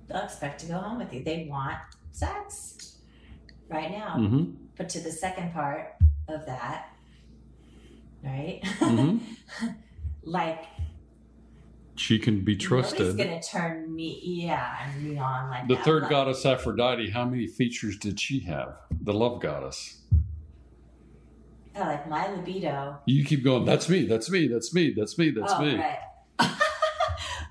[0.08, 1.22] they'll expect to go home with you.
[1.22, 1.78] They want
[2.10, 2.98] sex
[3.68, 4.16] right now.
[4.16, 4.44] hmm
[4.76, 5.94] But to the second part
[6.28, 6.88] of that,
[8.24, 8.60] right?
[8.64, 9.18] hmm
[10.24, 10.64] like
[12.10, 13.16] She can be trusted.
[13.16, 15.84] gonna turn me, yeah, and me on like The that.
[15.84, 18.78] third Like, goddess, Aphrodite, how many features did she have?
[19.00, 20.00] The love goddess.
[21.72, 22.98] yeah, like my libido.
[23.06, 25.76] You keep going, that's me, that's me, that's me, that's me, that's oh, me.
[25.76, 25.98] right.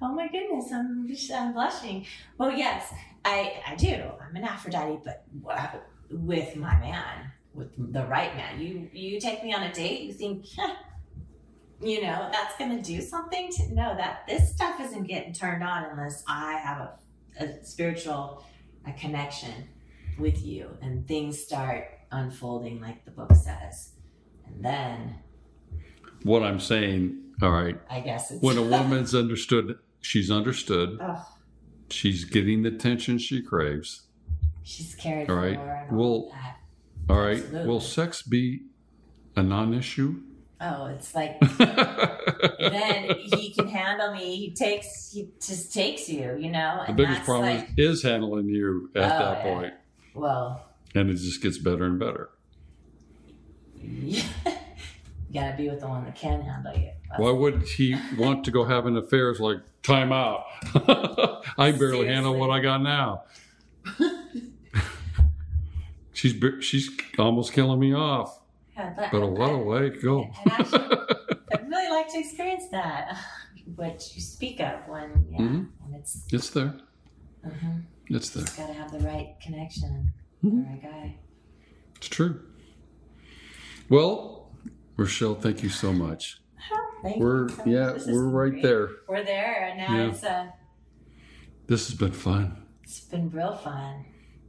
[0.02, 2.06] oh my goodness, I'm I'm blushing.
[2.38, 2.92] Well, yes,
[3.24, 3.94] I I do.
[3.96, 5.68] I'm an Aphrodite, but uh,
[6.12, 8.60] with my man, with the right man.
[8.60, 10.48] You you take me on a date, you think.
[11.80, 15.64] "Huh, You know that's gonna do something to no that this stuff isn't getting turned
[15.64, 16.80] on unless I have
[17.40, 18.44] a, a spiritual
[18.86, 19.70] a connection
[20.18, 23.92] with you and things start unfolding like the book says,
[24.46, 25.16] and then
[26.24, 31.18] What I'm saying, all right, I guess it's when a woman's understood, she's understood, Ugh,
[31.90, 34.04] she's getting the attention she craves.
[34.64, 35.58] she's cared All right.
[35.90, 36.34] And all.
[37.10, 38.64] All right, will sex be
[39.36, 40.22] a non issue?
[40.62, 44.36] Oh, it's like then he can handle me.
[44.36, 46.84] He takes, he just takes you, you know.
[46.88, 49.54] the biggest problem like, is, is handling you at Oh, that yeah.
[49.54, 49.74] point,
[50.14, 52.30] well, and it just gets better and better.
[53.82, 54.22] you
[55.34, 56.90] gotta be with the one that can handle you.
[57.10, 60.44] That's- Why would he want to go having affairs like time out?
[61.58, 63.24] I barely handle what I got now.
[66.14, 68.39] she's she's almost killing me off,
[68.80, 70.30] But, but lot of way to go!
[70.52, 70.80] Actually,
[71.54, 73.18] I'd really like to experience that.
[73.76, 75.68] What you speak of when, yeah, Mhm.
[75.80, 76.74] when it's, it's there,
[77.46, 77.84] mhm.
[78.08, 78.42] it's there.
[78.44, 80.12] it's gotta have the right connection,
[80.44, 80.64] Mhm.
[80.66, 81.16] the right guy.
[81.98, 82.42] It's true.
[83.90, 84.52] Well,
[84.98, 86.42] Rochelle, thank you so much.
[87.04, 88.64] Thank We're so yeah, we're right great.
[88.64, 88.90] there.
[89.08, 90.10] We're there, and now Yeah.
[90.10, 90.48] it's uh,
[91.68, 92.66] This has been fun.
[92.84, 94.06] it's been real fun.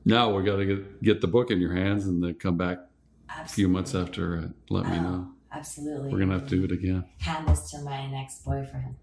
[0.06, 2.78] Now we got to get get the book in your hands and then come back
[3.36, 3.54] a Absolutely.
[3.54, 4.36] few months after.
[4.38, 5.28] Uh, let me Oh, know.
[5.52, 6.12] Absolutely.
[6.12, 7.04] We're gonna have to do it again.
[7.18, 8.94] hand this to my next boyfriend.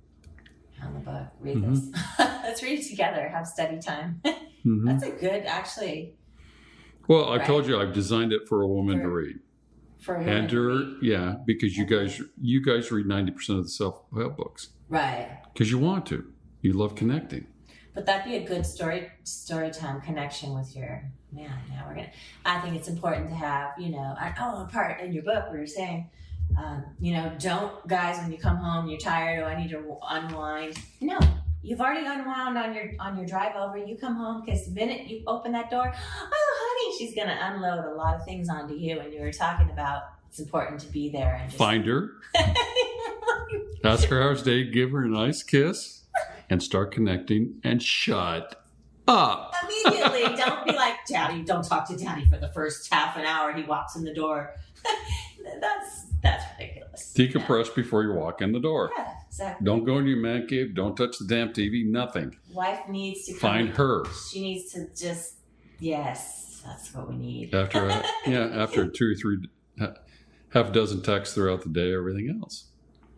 [0.80, 1.28] Hand the book.
[1.41, 1.91] Read Mhm.
[1.91, 2.01] this.
[2.19, 3.28] Let's read it together.
[3.30, 4.21] Have study time.
[4.65, 4.86] Mhm.
[4.86, 6.15] That's a good, actually,
[7.07, 7.45] Well, I Right.
[7.47, 9.39] told you I've designed it for a woman to read.
[9.99, 11.95] for a And woman to her, yeah, because you Okay.
[12.05, 15.39] guys you guys read ninety percent of the self help books Right.
[15.53, 16.25] because you want to.
[16.61, 17.47] You love connecting.
[17.97, 21.49] But that'd be a good story story time connection with your man.
[21.71, 22.11] Now we're gonna.
[22.45, 24.15] I think it's important to have you know.
[24.19, 26.07] I, oh, a part in your book where you're saying,
[26.59, 29.41] um, you know, don't guys when you come home you're tired.
[29.41, 30.77] Oh, I need to unwind.
[31.01, 31.17] No,
[31.63, 33.79] you've already unwound on your on your drive over.
[33.79, 37.83] You come home because the minute you open that door, oh honey, she's gonna unload
[37.83, 38.99] a lot of things onto you.
[38.99, 42.11] And you were talking about it's important to be there and just Find her,
[43.83, 45.96] ask her how's day, give her a nice kiss,
[46.49, 47.59] and start connecting.
[47.63, 48.63] And shut
[49.07, 49.53] up.
[49.63, 50.23] immediately.
[50.37, 53.53] Don't be like, Daddy, don't talk to Daddy for the first half an hour.
[53.53, 54.55] He walks in the door.
[55.61, 57.13] that's that's ridiculous.
[57.15, 58.91] Decompress before you walk in the door.
[58.97, 59.65] Yeah, exactly.
[59.65, 60.75] Don't go into your man cave.
[60.75, 61.85] Don't touch the damn TV.
[61.85, 62.35] Nothing.
[62.53, 65.35] Wife needs to Find her She needs to just
[65.79, 67.55] yes, that's what we need.
[67.55, 69.37] after a, yeah after two or three
[69.79, 69.87] uh,
[70.53, 71.93] half a dozen texts throughout the day.
[71.93, 72.65] Everything else.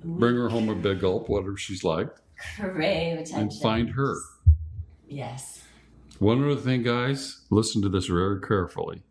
[0.03, 2.07] Bring her home a big gulp, whatever she's like,
[2.55, 3.39] Crave attention.
[3.39, 4.15] and find her.
[5.07, 5.63] Yes.
[6.19, 9.03] One other thing, guys, listen to this very carefully.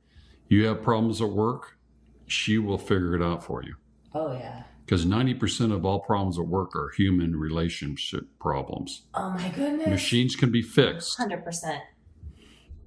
[0.49, 1.79] You have problems at work,
[2.27, 3.75] she will figure it out for you.
[4.15, 4.65] Oh yeah.
[4.85, 9.03] Because 90% of all problems at work are human relationship problems.
[9.15, 9.87] Oh my goodness.
[9.89, 11.83] Machines can be fixed, Hundred percent.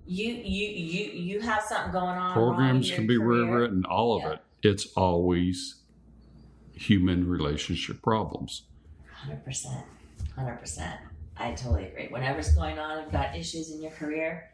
[0.07, 2.33] You you you you have something going on.
[2.33, 3.45] programs can be career.
[3.45, 4.31] rewritten, all of Yeah.
[4.33, 4.39] it.
[4.63, 5.75] It's always
[6.73, 8.63] human relationship problems.
[9.13, 9.43] Hundred
[10.36, 10.99] percent, hundred percent.
[11.38, 12.07] I totally agree.
[12.09, 14.49] Whatever's going on, you've got issues in your career.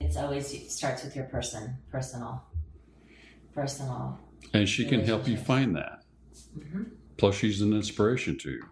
[0.00, 2.42] It's always it starts with your person, personal,
[3.54, 4.18] personal.
[4.52, 6.02] And she can help you find that.
[6.54, 6.82] hmm
[7.16, 8.62] Plus, she's an inspiration to you.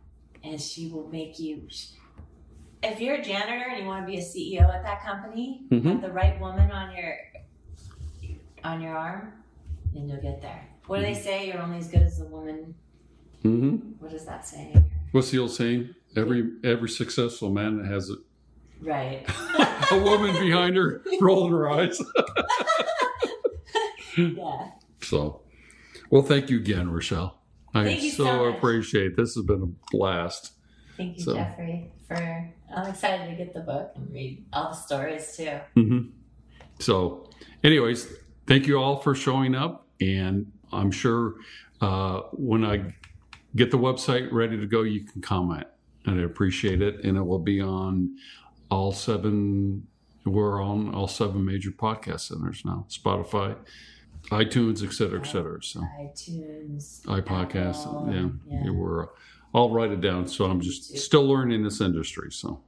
[0.43, 1.67] And she will make you.
[2.83, 5.85] If you're a janitor and you want to be a CEO at that company, Mhm.
[5.93, 7.17] have the right woman on your
[8.63, 9.33] on your arm,
[9.95, 10.67] then you'll get there.
[10.87, 11.47] What do they say?
[11.47, 12.75] You're only as good as the woman.
[13.43, 14.75] hmm What does that say?
[15.13, 15.95] What's the old saying?
[16.17, 18.15] Every every successful man has a,
[18.81, 19.25] Right.
[19.93, 22.01] a woman behind her rolling her eyes.
[24.17, 24.69] yeah.
[25.03, 25.43] So,
[26.11, 27.41] well, thank you again, Rochelle.
[27.75, 29.35] I Thank so, so appreciate this.
[29.35, 30.53] Has been a blast.
[30.97, 32.51] Thank you, So- Jeffrey, for.
[32.75, 35.59] I'm excited to get the book and read all the stories too.
[35.75, 35.99] hmm
[36.81, 37.31] So,
[37.63, 38.13] anyways,
[38.49, 41.35] thank you all for showing up, and I'm sure
[41.81, 42.95] uh, when I
[43.55, 45.67] get the website ready to go, you can comment,
[46.07, 47.05] and I appreciate it.
[47.05, 48.17] And it will be on
[48.71, 49.87] all seven.
[50.25, 53.57] We're on all seven major podcast centers now: Spotify,
[54.31, 55.63] iTunes, et cetera, et cetera.
[55.63, 55.81] So.
[56.01, 57.81] iTunes, iPodcast.
[57.81, 58.65] Apple, yeah, yeah.
[58.65, 58.71] yeah.
[58.71, 59.05] we're.
[59.05, 59.07] Uh,
[59.55, 60.27] I'll write it down.
[60.27, 62.33] So I'm just still learning this industry.
[62.33, 62.61] So,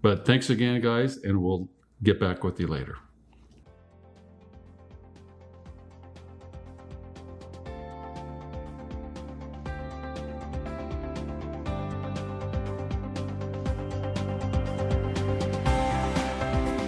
[0.00, 1.68] but thanks again, guys, and we'll
[2.02, 2.96] get back with you later.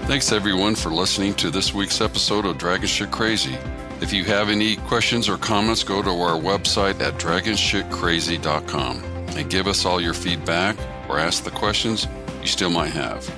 [0.06, 3.58] Thanks everyone for listening to this week's episode of Dragon Shit Crazy.
[4.00, 9.02] If you have any questions or comments, go to our website at dragonshitcrazy.com
[9.36, 10.76] and give us all your feedback
[11.08, 12.06] or ask the questions
[12.40, 13.28] you still might have.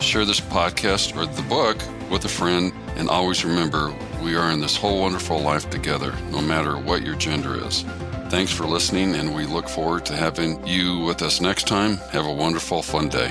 [0.00, 1.76] Share this podcast or the book
[2.10, 6.40] with a friend and always remember we are in this whole wonderful life together, no
[6.40, 7.82] matter what your gender is.
[8.30, 11.98] Thanks for listening, and we look forward to having you with us next time.
[12.10, 13.30] Have a wonderful, fun day.